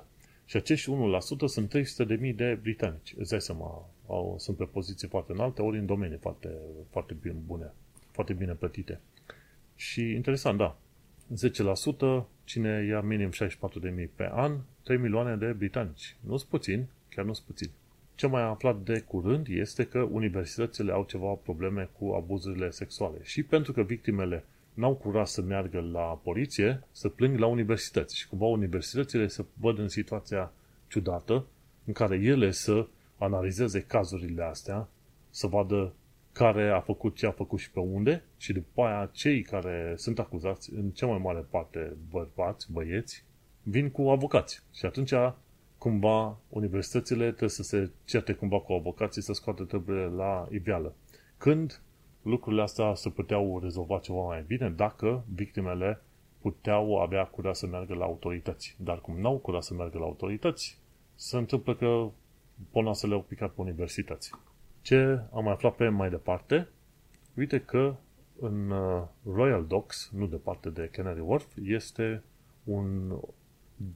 1%. 0.00 0.02
Și 0.44 0.56
acești 0.56 0.90
1% 0.90 1.46
sunt 1.46 1.74
300.000 1.76 2.34
de 2.34 2.58
britanici. 2.62 3.14
Îți 3.18 3.30
dai 3.30 3.40
seama, 3.40 3.88
au, 4.06 4.36
sunt 4.38 4.56
pe 4.56 4.64
poziții 4.64 5.08
foarte 5.08 5.32
înalte, 5.32 5.62
ori 5.62 5.78
în 5.78 5.86
domenii 5.86 6.18
foarte, 6.18 6.48
foarte 6.90 7.16
bine, 7.20 7.36
bune, 7.46 7.72
foarte 8.10 8.32
bine 8.32 8.52
plătite. 8.52 9.00
Și 9.74 10.10
interesant, 10.10 10.58
da, 10.58 10.76
10% 12.22 12.24
cine 12.44 12.84
ia 12.88 13.00
minim 13.00 13.30
64.000 13.30 14.08
pe 14.14 14.28
an, 14.32 14.58
3 14.82 14.96
milioane 14.96 15.36
de 15.36 15.52
britanici. 15.52 16.16
Nu 16.20 16.36
sunt 16.36 16.50
puțin, 16.50 16.86
chiar 17.08 17.24
nu 17.24 17.32
sunt 17.32 17.46
puțin. 17.46 17.70
Ce 18.16 18.26
mai 18.26 18.42
aflat 18.42 18.76
de 18.76 19.00
curând 19.00 19.46
este 19.50 19.84
că 19.84 19.98
universitățile 19.98 20.92
au 20.92 21.04
ceva 21.04 21.32
probleme 21.32 21.88
cu 21.98 22.12
abuzurile 22.12 22.70
sexuale 22.70 23.18
și 23.22 23.42
pentru 23.42 23.72
că 23.72 23.82
victimele 23.82 24.44
n-au 24.74 24.94
curaj 24.94 25.28
să 25.28 25.42
meargă 25.42 25.80
la 25.80 26.20
poliție, 26.22 26.82
să 26.90 27.08
plâng 27.08 27.38
la 27.38 27.46
universități 27.46 28.16
și 28.16 28.28
cumva 28.28 28.44
universitățile 28.44 29.26
se 29.26 29.44
văd 29.60 29.78
în 29.78 29.88
situația 29.88 30.52
ciudată 30.88 31.46
în 31.84 31.92
care 31.92 32.16
ele 32.16 32.50
să 32.50 32.86
analizeze 33.18 33.80
cazurile 33.80 34.42
astea, 34.42 34.88
să 35.30 35.46
vadă 35.46 35.92
care 36.32 36.68
a 36.70 36.80
făcut 36.80 37.16
ce 37.16 37.26
a 37.26 37.30
făcut 37.30 37.58
și 37.58 37.70
pe 37.70 37.80
unde 37.80 38.22
și 38.36 38.52
după 38.52 38.82
aia 38.82 39.10
cei 39.12 39.42
care 39.42 39.94
sunt 39.96 40.18
acuzați, 40.18 40.72
în 40.72 40.90
cea 40.90 41.06
mai 41.06 41.18
mare 41.18 41.46
parte 41.50 41.96
bărbați, 42.10 42.72
băieți, 42.72 43.24
vin 43.62 43.90
cu 43.90 44.02
avocați. 44.02 44.62
Și 44.74 44.86
atunci 44.86 45.12
cumva 45.78 46.38
universitățile 46.48 47.26
trebuie 47.26 47.48
să 47.48 47.62
se 47.62 47.90
certe 48.04 48.32
cumva 48.32 48.60
cu 48.60 48.72
avocații 48.72 49.22
să 49.22 49.32
scoată 49.32 49.64
treburile 49.64 50.06
la 50.06 50.48
iveală. 50.50 50.94
Când 51.38 51.80
lucrurile 52.22 52.62
astea 52.62 52.94
se 52.94 53.10
puteau 53.10 53.58
rezolva 53.58 53.98
ceva 53.98 54.24
mai 54.24 54.44
bine 54.46 54.70
dacă 54.70 55.24
victimele 55.34 56.00
puteau 56.40 56.96
avea 56.96 57.24
curaj 57.24 57.56
să 57.56 57.66
meargă 57.66 57.94
la 57.94 58.04
autorități. 58.04 58.76
Dar 58.78 59.00
cum 59.00 59.20
n-au 59.20 59.38
curaj 59.38 59.62
să 59.62 59.74
meargă 59.74 59.98
la 59.98 60.04
autorități, 60.04 60.78
se 61.14 61.36
întâmplă 61.36 61.74
că 61.74 62.08
porna 62.70 62.92
să 62.92 63.06
le-au 63.06 63.20
picat 63.20 63.50
pe 63.50 63.60
universități. 63.60 64.30
Ce 64.82 65.20
am 65.32 65.44
mai 65.44 65.52
aflat 65.52 65.76
pe 65.76 65.88
mai 65.88 66.10
departe? 66.10 66.68
Uite 67.36 67.60
că 67.60 67.94
în 68.40 68.70
uh, 68.70 69.02
Royal 69.24 69.66
Docks, 69.66 70.10
nu 70.14 70.26
departe 70.26 70.70
de 70.70 70.88
Canary 70.92 71.20
Wharf, 71.20 71.46
este 71.62 72.22
un 72.64 73.16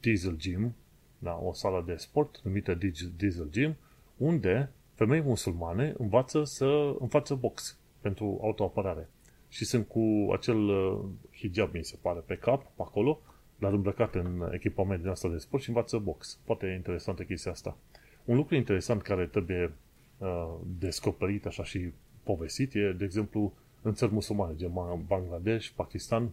diesel 0.01 0.37
gym, 0.37 0.75
da, 1.23 1.41
o 1.43 1.53
sală 1.53 1.83
de 1.87 1.97
sport 1.97 2.41
numită 2.43 2.79
diesel 3.17 3.49
gym, 3.51 3.77
unde 4.17 4.71
femei 4.95 5.21
musulmane 5.21 5.95
învață 5.99 6.45
să 6.45 6.97
învață 6.99 7.35
box 7.35 7.79
pentru 8.01 8.39
autoapărare. 8.43 9.09
Și 9.49 9.65
sunt 9.65 9.87
cu 9.87 10.29
acel 10.33 10.69
uh, 10.69 10.99
hijab, 11.37 11.75
mi 11.75 11.85
se 11.85 11.99
pare, 12.01 12.21
pe 12.27 12.35
cap, 12.37 12.63
pe 12.63 12.83
acolo, 12.83 13.21
dar 13.59 13.73
îmbrăcat 13.73 14.15
în 14.15 14.51
echipament 14.53 15.01
din 15.01 15.11
asta 15.11 15.29
de 15.29 15.39
sport 15.39 15.63
și 15.63 15.69
învață 15.69 15.99
box. 15.99 16.39
Poate 16.45 16.67
e 16.67 16.75
interesantă 16.75 17.23
chestia 17.23 17.51
asta. 17.51 17.77
Un 18.25 18.37
lucru 18.37 18.55
interesant 18.55 19.03
care 19.03 19.27
trebuie 19.27 19.73
uh, 20.19 20.55
descoperit 20.79 21.47
așa 21.47 21.65
și 21.65 21.93
povestit 22.23 22.75
e, 22.75 22.95
de 22.99 23.05
exemplu, 23.05 23.53
în 23.83 23.95
țări 23.95 24.13
musulmane, 24.13 24.55
gen 24.57 24.73
Bangladesh, 25.07 25.69
Pakistan, 25.69 26.31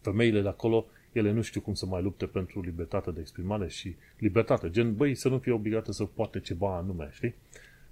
femeile 0.00 0.40
de 0.40 0.48
acolo, 0.48 0.86
ele 1.12 1.32
nu 1.32 1.42
știu 1.42 1.60
cum 1.60 1.74
să 1.74 1.86
mai 1.86 2.02
lupte 2.02 2.26
pentru 2.26 2.60
libertate 2.60 3.10
de 3.10 3.20
exprimare 3.20 3.68
și 3.68 3.94
libertate. 4.18 4.70
Gen, 4.70 4.94
băi, 4.94 5.14
să 5.14 5.28
nu 5.28 5.38
fie 5.38 5.52
obligată 5.52 5.92
să 5.92 6.04
poate 6.04 6.40
ceva 6.40 6.76
anume, 6.76 7.08
știi? 7.12 7.34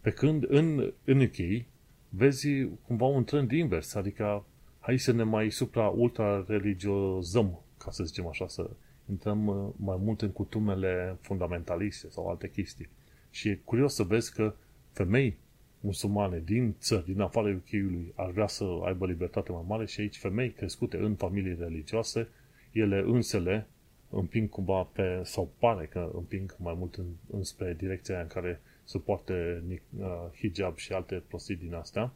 Pe 0.00 0.10
când 0.10 0.44
în, 0.48 0.92
în 1.04 1.20
UK 1.20 1.64
vezi 2.08 2.64
cumva 2.86 3.06
un 3.06 3.24
trend 3.24 3.50
invers, 3.50 3.94
adică 3.94 4.44
hai 4.80 4.98
să 4.98 5.12
ne 5.12 5.22
mai 5.22 5.50
supra-ultra-religiozăm, 5.50 7.60
ca 7.78 7.90
să 7.90 8.04
zicem 8.04 8.26
așa, 8.26 8.48
să 8.48 8.70
intrăm 9.10 9.46
uh, 9.46 9.68
mai 9.76 9.96
mult 10.00 10.22
în 10.22 10.30
cutumele 10.30 11.16
fundamentaliste 11.20 12.10
sau 12.10 12.28
alte 12.28 12.50
chestii. 12.50 12.88
Și 13.30 13.48
e 13.48 13.60
curios 13.64 13.94
să 13.94 14.02
vezi 14.02 14.34
că 14.34 14.54
femei 14.92 15.36
musulmane 15.80 16.42
din 16.44 16.74
țări, 16.78 17.04
din 17.04 17.20
afara 17.20 17.48
UK-ului, 17.48 18.12
ar 18.14 18.30
vrea 18.30 18.46
să 18.46 18.64
aibă 18.84 19.06
libertate 19.06 19.52
mai 19.52 19.64
mare 19.66 19.86
și 19.86 20.00
aici 20.00 20.18
femei 20.18 20.50
crescute 20.50 20.96
în 20.96 21.14
familii 21.14 21.56
religioase, 21.58 22.28
ele 22.72 23.02
însele 23.06 23.66
împing 24.10 24.48
cumva 24.48 24.82
pe, 24.82 25.20
sau 25.24 25.52
pare 25.58 25.86
că 25.86 26.10
împing 26.14 26.56
mai 26.58 26.74
mult 26.78 26.94
în, 26.94 27.06
înspre 27.30 27.74
direcția 27.78 28.20
în 28.20 28.26
care 28.26 28.60
să 28.84 28.98
poarte 28.98 29.62
uh, 29.98 30.06
hijab 30.38 30.76
și 30.76 30.92
alte 30.92 31.22
prostii 31.28 31.56
din 31.56 31.74
astea, 31.74 32.12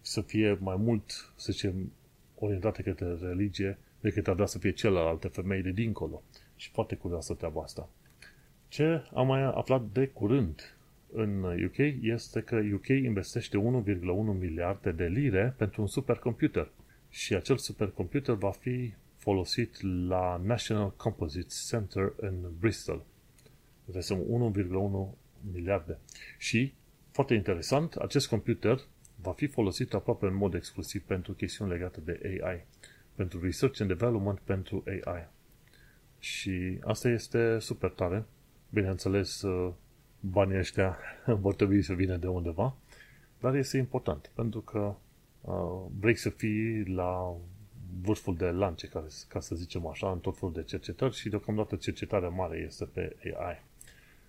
să 0.00 0.20
fie 0.20 0.58
mai 0.60 0.76
mult, 0.76 1.32
să 1.36 1.52
zicem, 1.52 1.92
orientate 2.38 2.82
către 2.82 3.16
religie 3.20 3.78
decât 4.00 4.28
ar 4.28 4.34
vrea 4.34 4.46
să 4.46 4.58
fie 4.58 4.70
celelalte 4.70 5.28
femei 5.28 5.62
de 5.62 5.70
dincolo. 5.70 6.22
Și 6.56 6.70
foarte 6.70 6.94
curioasă 6.94 7.34
treaba 7.34 7.62
asta. 7.62 7.88
Ce 8.68 9.02
am 9.14 9.26
mai 9.26 9.42
aflat 9.42 9.82
de 9.92 10.06
curând 10.06 10.74
în 11.12 11.42
UK 11.42 11.78
este 12.00 12.40
că 12.40 12.60
UK 12.74 12.88
investește 12.88 13.58
1,1 13.58 14.38
miliarde 14.38 14.90
de 14.90 15.04
lire 15.04 15.54
pentru 15.56 15.80
un 15.80 15.86
supercomputer. 15.86 16.70
Și 17.10 17.34
acel 17.34 17.56
supercomputer 17.56 18.34
va 18.34 18.50
fi 18.50 18.92
folosit 19.20 19.82
la 20.08 20.40
National 20.44 20.92
Composite 20.96 21.54
Center 21.68 22.12
în 22.16 22.34
Bristol. 22.58 23.04
Deci 23.84 24.04
1,1 24.04 25.14
miliarde. 25.52 25.98
Și, 26.38 26.74
foarte 27.10 27.34
interesant, 27.34 27.94
acest 27.94 28.28
computer 28.28 28.80
va 29.22 29.32
fi 29.32 29.46
folosit 29.46 29.94
aproape 29.94 30.26
în 30.26 30.34
mod 30.34 30.54
exclusiv 30.54 31.02
pentru 31.02 31.32
chestiuni 31.32 31.70
legate 31.70 32.00
de 32.00 32.40
AI, 32.42 32.64
pentru 33.14 33.40
research 33.40 33.80
and 33.80 33.90
development 33.90 34.38
pentru 34.38 34.84
AI. 34.86 35.28
Și 36.18 36.78
asta 36.80 37.08
este 37.08 37.58
super 37.58 37.90
tare. 37.90 38.24
Bineînțeles, 38.70 39.42
uh, 39.42 39.72
banii 40.20 40.58
ăștia 40.58 40.98
vor 41.44 41.54
trebui 41.54 41.82
să 41.82 41.92
vină 41.92 42.16
de 42.16 42.26
undeva, 42.26 42.76
dar 43.40 43.54
este 43.54 43.76
important, 43.76 44.30
pentru 44.34 44.60
că 44.60 44.94
uh, 45.40 45.86
vrei 45.98 46.16
să 46.16 46.28
fii 46.30 46.84
la 46.84 47.36
vârful 48.02 48.36
de 48.36 48.46
lance, 48.46 48.86
ca, 48.88 49.06
ca 49.28 49.40
să 49.40 49.54
zicem 49.54 49.86
așa, 49.86 50.10
în 50.10 50.18
tot 50.18 50.38
felul 50.38 50.54
de 50.54 50.62
cercetări 50.62 51.14
și 51.14 51.28
deocamdată 51.28 51.76
cercetarea 51.76 52.28
mare 52.28 52.64
este 52.66 52.84
pe 52.84 53.16
AI. 53.22 53.62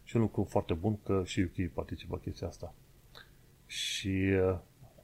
Și 0.04 0.16
un 0.16 0.22
lucru 0.22 0.44
foarte 0.44 0.74
bun 0.74 1.00
că 1.04 1.22
și 1.26 1.40
UK 1.40 1.72
participă 1.74 2.18
chestia 2.18 2.48
asta. 2.48 2.74
Și 3.66 4.08
uh, 4.08 4.58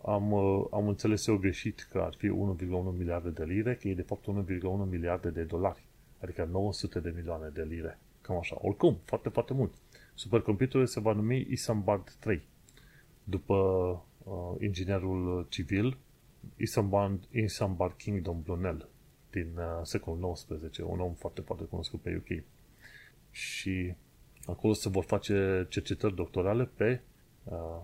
am, 0.05 0.31
uh, 0.31 0.65
am 0.71 0.87
înțeles 0.87 1.27
eu 1.27 1.37
greșit 1.37 1.87
că 1.91 1.97
ar 1.97 2.13
fi 2.17 2.27
1,1 2.27 2.97
miliarde 2.97 3.29
de 3.29 3.43
lire, 3.43 3.75
că 3.75 3.87
e 3.87 3.93
de 3.93 4.01
fapt 4.01 4.25
1,1 4.25 4.89
miliarde 4.89 5.29
de 5.29 5.43
dolari, 5.43 5.83
adică 6.21 6.47
900 6.51 6.99
de 6.99 7.13
milioane 7.15 7.49
de 7.53 7.63
lire. 7.63 7.99
Cam 8.21 8.37
așa. 8.37 8.57
Oricum, 8.61 8.99
foarte, 9.03 9.29
foarte 9.29 9.53
mult. 9.53 9.73
Supercomputerul 10.13 10.85
se 10.85 10.99
va 10.99 11.13
numi 11.13 11.47
Isambard 11.49 12.15
3, 12.19 12.41
după 13.23 13.55
uh, 14.23 14.55
inginerul 14.59 15.45
civil 15.49 15.97
Isambard, 16.57 17.23
Isambard 17.31 17.93
Kingdom 17.93 18.41
Brunel 18.41 18.87
din 19.31 19.57
uh, 19.57 19.79
secolul 19.83 20.33
XIX, 20.33 20.77
un 20.77 20.99
om 20.99 21.13
foarte, 21.13 21.41
foarte 21.41 21.63
cunoscut 21.63 22.01
pe 22.01 22.15
UK. 22.15 22.43
Și 23.31 23.93
acolo 24.45 24.73
se 24.73 24.89
vor 24.89 25.03
face 25.03 25.65
cercetări 25.69 26.15
doctorale 26.15 26.65
pe 26.65 27.01
uh, 27.43 27.81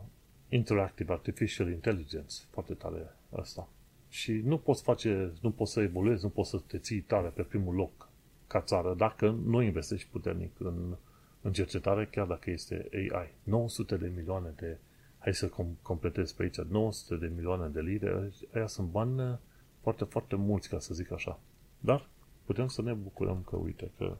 Interactive 0.49 1.11
Artificial 1.11 1.69
Intelligence, 1.71 2.35
foarte 2.49 2.73
tare 2.73 3.15
asta. 3.29 3.69
Și 4.09 4.31
nu 4.31 4.57
poți 4.57 4.83
face, 4.83 5.33
nu 5.41 5.51
poți 5.51 5.71
să 5.71 5.81
evoluezi, 5.81 6.23
nu 6.23 6.29
poți 6.29 6.49
să 6.49 6.57
te 6.67 6.77
ții 6.77 7.01
tare 7.01 7.27
pe 7.27 7.41
primul 7.41 7.75
loc 7.75 8.09
ca 8.47 8.61
țară 8.61 8.93
dacă 8.97 9.29
nu 9.29 9.61
investești 9.61 10.09
puternic 10.09 10.59
în, 10.59 10.95
în 11.41 11.53
cercetare, 11.53 12.05
chiar 12.05 12.25
dacă 12.25 12.49
este 12.49 12.89
AI. 12.91 13.33
900 13.43 13.97
de 13.97 14.11
milioane 14.15 14.53
de, 14.55 14.77
hai 15.23 15.33
să 15.33 15.49
com- 15.49 15.81
completez 15.81 16.31
pe 16.31 16.43
aici, 16.43 16.57
900 16.57 17.15
de 17.15 17.31
milioane 17.35 17.67
de 17.67 17.81
lire, 17.81 18.31
aia 18.53 18.67
sunt 18.67 18.89
bani 18.89 19.39
foarte, 19.81 20.03
foarte 20.03 20.35
mulți, 20.35 20.69
ca 20.69 20.79
să 20.79 20.93
zic 20.93 21.11
așa. 21.11 21.39
Dar 21.79 22.07
putem 22.45 22.67
să 22.67 22.81
ne 22.81 22.93
bucurăm 22.93 23.43
că, 23.49 23.55
uite, 23.55 23.91
că 23.97 24.17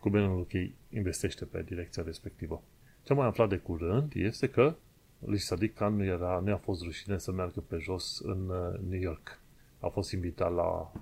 guvernul 0.00 0.40
UK 0.40 0.52
investește 0.90 1.44
pe 1.44 1.62
direcția 1.62 2.02
respectivă. 2.02 2.62
Ce 3.02 3.12
am 3.12 3.18
mai 3.18 3.26
aflat 3.26 3.48
de 3.48 3.56
curând 3.56 4.12
este 4.14 4.48
că 4.48 4.74
lui 5.18 5.38
Sadiq 5.38 5.74
Khan 5.74 5.96
nu, 5.96 6.04
era, 6.04 6.40
nu 6.44 6.52
a 6.52 6.56
fost 6.56 6.82
rușine 6.82 7.18
să 7.18 7.32
meargă 7.32 7.60
pe 7.60 7.76
jos 7.76 8.20
în 8.24 8.48
uh, 8.48 8.78
New 8.88 9.00
York. 9.00 9.40
A 9.80 9.88
fost 9.88 10.12
invitat 10.12 10.54
la 10.54 10.92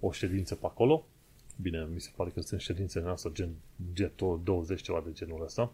o 0.00 0.12
ședință 0.12 0.54
pe 0.54 0.66
acolo. 0.66 1.06
Bine, 1.60 1.88
mi 1.92 2.00
se 2.00 2.10
pare 2.16 2.30
că 2.30 2.40
sunt 2.40 2.60
ședințe 2.60 2.98
în 2.98 3.08
asta, 3.08 3.30
gen 3.32 3.50
G20, 3.92 4.82
ceva 4.82 5.02
de 5.04 5.12
genul 5.12 5.42
ăsta. 5.42 5.72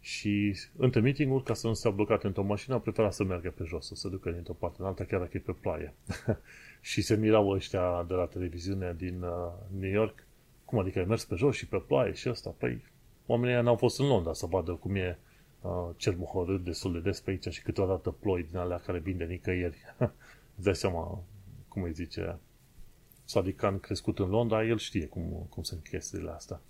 Și 0.00 0.56
între 0.76 1.00
meeting 1.00 1.42
ca 1.42 1.54
să 1.54 1.66
nu 1.66 1.72
stea 1.72 1.90
blocat 1.90 2.24
într-o 2.24 2.42
mașină, 2.42 2.74
a 2.74 2.78
preferat 2.78 3.12
să 3.12 3.24
meargă 3.24 3.50
pe 3.50 3.64
jos, 3.64 3.86
să 3.86 3.94
se 3.94 4.08
ducă 4.08 4.30
dintr-o 4.30 4.52
parte 4.52 4.76
în 4.80 4.86
alta, 4.86 5.04
chiar 5.04 5.20
dacă 5.20 5.36
e 5.36 5.40
pe 5.40 5.52
ploaie. 5.52 5.94
și 6.80 7.02
se 7.02 7.16
mirau 7.16 7.48
ăștia 7.48 8.04
de 8.08 8.14
la 8.14 8.26
televiziune 8.26 8.94
din 8.96 9.22
uh, 9.22 9.30
New 9.78 9.90
York. 9.90 10.26
Cum 10.64 10.78
adică 10.78 10.98
ai 10.98 11.04
mers 11.04 11.24
pe 11.24 11.34
jos 11.34 11.56
și 11.56 11.68
pe 11.68 11.76
ploaie 11.86 12.12
și 12.12 12.28
ăsta? 12.28 12.54
Păi, 12.58 12.84
oamenii 13.26 13.62
n-au 13.62 13.76
fost 13.76 13.98
în 13.98 14.06
Londra 14.06 14.32
să 14.32 14.46
vadă 14.46 14.72
cum 14.72 14.94
e 14.94 15.18
uh, 15.60 15.88
cel 15.96 16.16
mohorât 16.16 16.64
destul 16.64 16.92
de 16.92 17.00
des 17.00 17.20
pe 17.20 17.30
aici 17.30 17.48
și 17.48 17.62
câteodată 17.62 18.10
ploi 18.10 18.42
din 18.42 18.56
alea 18.56 18.78
care 18.78 18.98
vin 18.98 19.16
de 19.16 19.24
nicăieri. 19.24 19.78
Îți 20.56 20.64
dai 20.64 20.76
seama, 20.76 21.24
cum 21.68 21.82
îi 21.82 21.92
zice, 21.92 22.38
Sadikan 23.24 23.78
crescut 23.78 24.18
în 24.18 24.28
Londra, 24.28 24.64
el 24.64 24.78
știe 24.78 25.06
cum, 25.06 25.46
cum 25.48 25.62
sunt 25.62 25.82
chestiile 25.82 26.30
astea. 26.30 26.60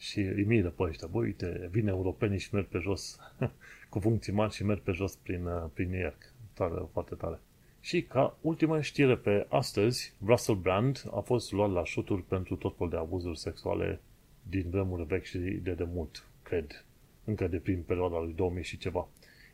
Și 0.00 0.20
îi 0.20 0.44
miră 0.44 0.70
pe 0.70 0.82
ăștia, 0.82 1.06
băi, 1.06 1.24
uite, 1.24 1.68
vin 1.70 1.88
europenii 1.88 2.38
și 2.38 2.54
merg 2.54 2.66
pe 2.66 2.78
jos 2.78 3.18
cu 3.90 3.98
funcții 3.98 4.32
mari 4.32 4.52
și 4.52 4.64
merg 4.64 4.80
pe 4.80 4.92
jos 4.92 5.14
prin, 5.16 5.46
uh, 5.46 5.64
prin 5.74 5.90
New 5.90 6.00
York. 6.00 6.32
Tare, 6.52 6.82
foarte 6.92 7.14
tare. 7.14 7.40
Și 7.80 8.02
ca 8.02 8.36
ultima 8.40 8.80
știre 8.80 9.16
pe 9.16 9.46
astăzi, 9.48 10.14
Russell 10.24 10.58
Brand 10.58 11.04
a 11.10 11.20
fost 11.20 11.52
luat 11.52 11.70
la 11.70 11.84
șuturi 11.84 12.22
pentru 12.22 12.56
tot 12.56 12.76
felul 12.76 12.90
de 12.90 12.96
abuzuri 12.96 13.38
sexuale 13.38 14.00
din 14.42 14.70
vremuri 14.70 15.04
vechi 15.04 15.24
și 15.24 15.38
de 15.38 15.72
demult, 15.72 16.24
cred 16.42 16.84
încă 17.24 17.48
de 17.48 17.56
prin 17.56 17.82
perioada 17.82 18.18
lui 18.20 18.32
2000 18.32 18.62
și 18.62 18.78
ceva. 18.78 19.08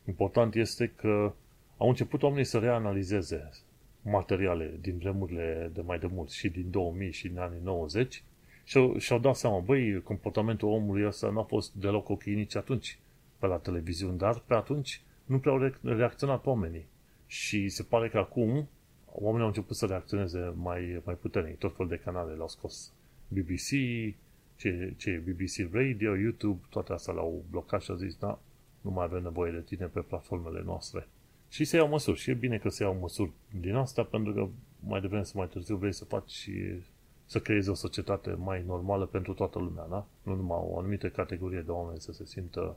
Important 0.09 0.55
este 0.55 0.93
că 0.97 1.33
au 1.77 1.89
început 1.89 2.23
oamenii 2.23 2.45
să 2.45 2.59
reanalizeze 2.59 3.51
materiale 4.03 4.79
din 4.81 4.99
vremurile 4.99 5.71
de 5.75 5.81
mai 5.81 5.99
de 5.99 6.07
mult 6.07 6.31
și 6.31 6.49
din 6.49 6.71
2000 6.71 7.11
și 7.13 7.29
din 7.29 7.39
anii 7.39 7.61
90 7.63 8.23
și 8.67 8.93
și-au 8.99 9.19
dat 9.19 9.37
seama, 9.37 9.59
băi, 9.59 10.03
comportamentul 10.03 10.69
omului 10.69 11.07
ăsta 11.07 11.31
n-a 11.31 11.43
fost 11.43 11.75
deloc 11.75 12.09
ok 12.09 12.23
nici 12.23 12.57
atunci 12.57 12.99
pe 13.39 13.47
la 13.47 13.57
televiziune, 13.57 14.17
dar 14.17 14.43
pe 14.47 14.55
atunci 14.55 15.03
nu 15.25 15.39
prea 15.39 15.53
au 15.53 15.73
reacționat 15.83 16.47
oamenii. 16.47 16.87
Și 17.27 17.69
se 17.69 17.83
pare 17.83 18.09
că 18.09 18.19
acum 18.19 18.69
oamenii 19.05 19.41
au 19.41 19.47
început 19.47 19.77
să 19.77 19.87
reacționeze 19.87 20.53
mai, 20.57 21.01
mai 21.05 21.15
puternic. 21.15 21.59
Tot 21.59 21.77
fel 21.77 21.87
de 21.87 22.01
canale 22.05 22.35
l-au 22.35 22.49
scos. 22.49 22.93
BBC, 23.29 23.69
ce, 24.57 24.95
ce 24.97 25.23
BBC 25.27 25.75
Radio, 25.75 26.17
YouTube, 26.17 26.61
toate 26.71 26.93
astea 26.93 27.15
l-au 27.15 27.45
blocat 27.51 27.83
și 27.83 27.91
au 27.91 27.97
zis, 27.97 28.17
da, 28.17 28.39
nu 28.81 28.91
mai 28.91 29.05
avem 29.05 29.23
nevoie 29.23 29.53
de 29.53 29.61
tine 29.61 29.87
pe 29.87 30.01
platformele 30.01 30.63
noastre. 30.65 31.09
Și 31.49 31.65
se 31.65 31.77
iau 31.77 31.89
măsuri. 31.89 32.19
Și 32.19 32.31
e 32.31 32.35
bine 32.35 32.59
că 32.59 32.69
se 32.69 32.83
iau 32.83 32.99
măsuri 33.01 33.31
din 33.61 33.75
asta, 33.75 34.03
pentru 34.03 34.33
că 34.33 34.49
mai 34.81 35.01
devreme 35.01 35.23
sau 35.23 35.41
mai 35.41 35.49
târziu 35.49 35.77
vrei 35.77 35.93
să 35.93 36.05
faci 36.05 36.31
și 36.31 36.53
să 37.27 37.41
creezi 37.41 37.69
o 37.69 37.75
societate 37.75 38.33
mai 38.33 38.65
normală 38.67 39.07
pentru 39.07 39.35
toată 39.35 39.59
lumea, 39.59 39.87
da? 39.87 40.07
Nu 40.23 40.35
numai 40.35 40.59
o 40.61 40.79
anumită 40.79 41.09
categorie 41.09 41.61
de 41.61 41.71
oameni 41.71 42.01
să 42.01 42.13
se 42.13 42.25
simtă 42.25 42.77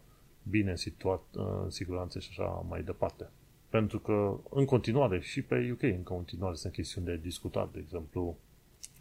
bine 0.49 0.75
situat, 0.75 1.21
în 1.31 1.69
siguranță 1.69 2.19
și 2.19 2.29
așa 2.29 2.65
mai 2.69 2.83
departe. 2.83 3.29
Pentru 3.69 3.99
că, 3.99 4.37
în 4.49 4.65
continuare, 4.65 5.19
și 5.19 5.41
pe 5.41 5.69
UK, 5.71 5.81
în 5.81 6.03
continuare, 6.03 6.55
sunt 6.55 6.73
chestiuni 6.73 7.07
de 7.07 7.17
discutat, 7.17 7.71
de 7.71 7.79
exemplu, 7.79 8.37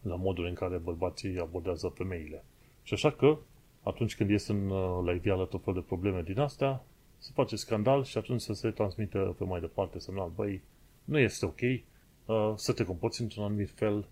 la 0.02 0.14
modul 0.14 0.44
în 0.44 0.54
care 0.54 0.76
bărbații 0.76 1.38
abordează 1.38 1.88
femeile. 1.88 2.44
Și 2.82 2.94
așa 2.94 3.10
că, 3.10 3.38
atunci 3.82 4.16
când 4.16 4.30
ies 4.30 4.46
în, 4.46 4.70
uh, 4.70 5.04
la 5.04 5.12
iveală 5.12 5.44
tot 5.44 5.64
felul 5.64 5.80
de 5.80 5.86
probleme 5.86 6.22
din 6.22 6.38
astea, 6.38 6.84
se 7.18 7.30
face 7.34 7.56
scandal 7.56 8.04
și 8.04 8.18
atunci 8.18 8.40
să 8.40 8.52
se 8.52 8.70
transmită 8.70 9.34
pe 9.38 9.44
mai 9.44 9.60
departe 9.60 9.98
semnal, 9.98 10.30
băi, 10.34 10.62
nu 11.04 11.18
este 11.18 11.46
ok 11.46 11.60
uh, 11.60 12.52
să 12.56 12.72
te 12.72 12.84
comporți 12.84 13.20
într-un 13.22 13.44
anumit 13.44 13.70
fel, 13.70 14.04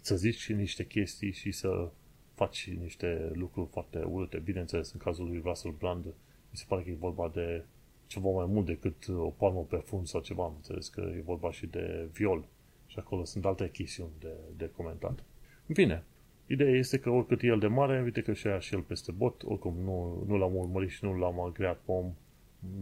să 0.00 0.16
zici 0.16 0.52
niște 0.52 0.86
chestii 0.86 1.32
și 1.32 1.52
să 1.52 1.90
faci 2.34 2.70
niște 2.80 3.30
lucruri 3.32 3.68
foarte 3.70 3.98
urâte. 3.98 4.38
Bineînțeles, 4.38 4.92
în 4.92 5.00
cazul 5.00 5.26
lui 5.26 5.40
Russell 5.44 5.74
Brand, 5.78 6.04
mi 6.04 6.56
se 6.56 6.64
pare 6.68 6.82
că 6.82 6.90
e 6.90 6.94
vorba 6.94 7.30
de 7.34 7.64
ceva 8.06 8.30
mai 8.30 8.46
mult 8.46 8.66
decât 8.66 9.08
o 9.08 9.28
palmă 9.28 9.60
pe 9.60 9.76
fund 9.76 10.06
sau 10.06 10.20
ceva. 10.20 10.44
Am 10.44 10.52
înțeles 10.56 10.88
că 10.88 11.00
e 11.00 11.22
vorba 11.24 11.50
și 11.50 11.66
de 11.66 12.08
viol. 12.12 12.44
Și 12.86 12.98
acolo 12.98 13.24
sunt 13.24 13.44
alte 13.44 13.70
chestiuni 13.70 14.10
de, 14.20 14.32
de 14.56 14.70
comentat. 14.76 15.24
În 15.66 15.74
fine, 15.74 16.04
ideea 16.46 16.70
este 16.70 16.98
că 16.98 17.10
oricât 17.10 17.42
e 17.42 17.46
el 17.46 17.58
de 17.58 17.66
mare, 17.66 18.02
uite 18.02 18.22
că 18.22 18.32
și 18.32 18.48
și 18.58 18.74
el 18.74 18.80
peste 18.80 19.12
bot, 19.12 19.42
oricum 19.42 19.76
nu, 19.76 20.24
nu 20.26 20.36
l-am 20.36 20.56
urmărit 20.56 20.90
și 20.90 21.04
nu 21.04 21.18
l-am 21.18 21.40
agreat 21.40 21.78
pom 21.84 22.14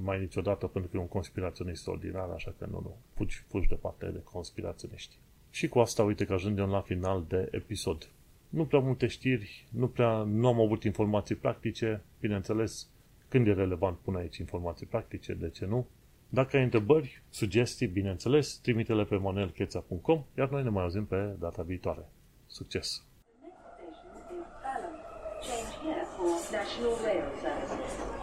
mai 0.02 0.20
niciodată 0.20 0.66
pentru 0.66 0.90
că 0.90 0.96
e 0.96 1.00
un 1.00 1.08
conspiraționist 1.08 1.88
ordinar, 1.88 2.28
așa 2.28 2.54
că 2.58 2.66
nu, 2.70 2.80
nu, 2.80 2.96
fugi, 3.14 3.44
fugi 3.48 3.68
departe 3.68 4.06
de 4.06 4.22
conspiraționiști. 4.22 5.18
Și 5.50 5.68
cu 5.68 5.78
asta 5.78 6.02
uite 6.02 6.24
că 6.24 6.32
ajungem 6.32 6.68
la 6.68 6.80
final 6.80 7.24
de 7.28 7.48
episod. 7.50 8.08
Nu 8.48 8.64
prea 8.64 8.80
multe 8.80 9.06
știri, 9.06 9.66
nu 9.70 9.88
prea, 9.88 10.22
nu 10.22 10.46
am 10.46 10.60
avut 10.60 10.84
informații 10.84 11.34
practice, 11.34 12.02
bineînțeles, 12.20 12.88
când 13.28 13.46
e 13.46 13.52
relevant 13.52 13.98
pun 13.98 14.16
aici 14.16 14.36
informații 14.36 14.86
practice, 14.86 15.34
de 15.34 15.50
ce 15.50 15.66
nu? 15.66 15.86
Dacă 16.28 16.56
ai 16.56 16.62
întrebări, 16.62 17.22
sugestii, 17.30 17.86
bineînțeles, 17.86 18.58
trimite-le 18.58 19.04
pe 19.04 19.16
manuelcheța.com, 19.16 20.24
iar 20.38 20.48
noi 20.48 20.62
ne 20.62 20.68
mai 20.68 20.82
auzim 20.82 21.04
pe 21.04 21.36
data 21.38 21.62
viitoare. 21.62 22.08
Succes! 22.46 23.02
Change 25.40 25.72
here 25.82 26.04
for 26.16 26.26
National 26.50 26.94
Rail 27.04 27.24
Services. 27.40 28.17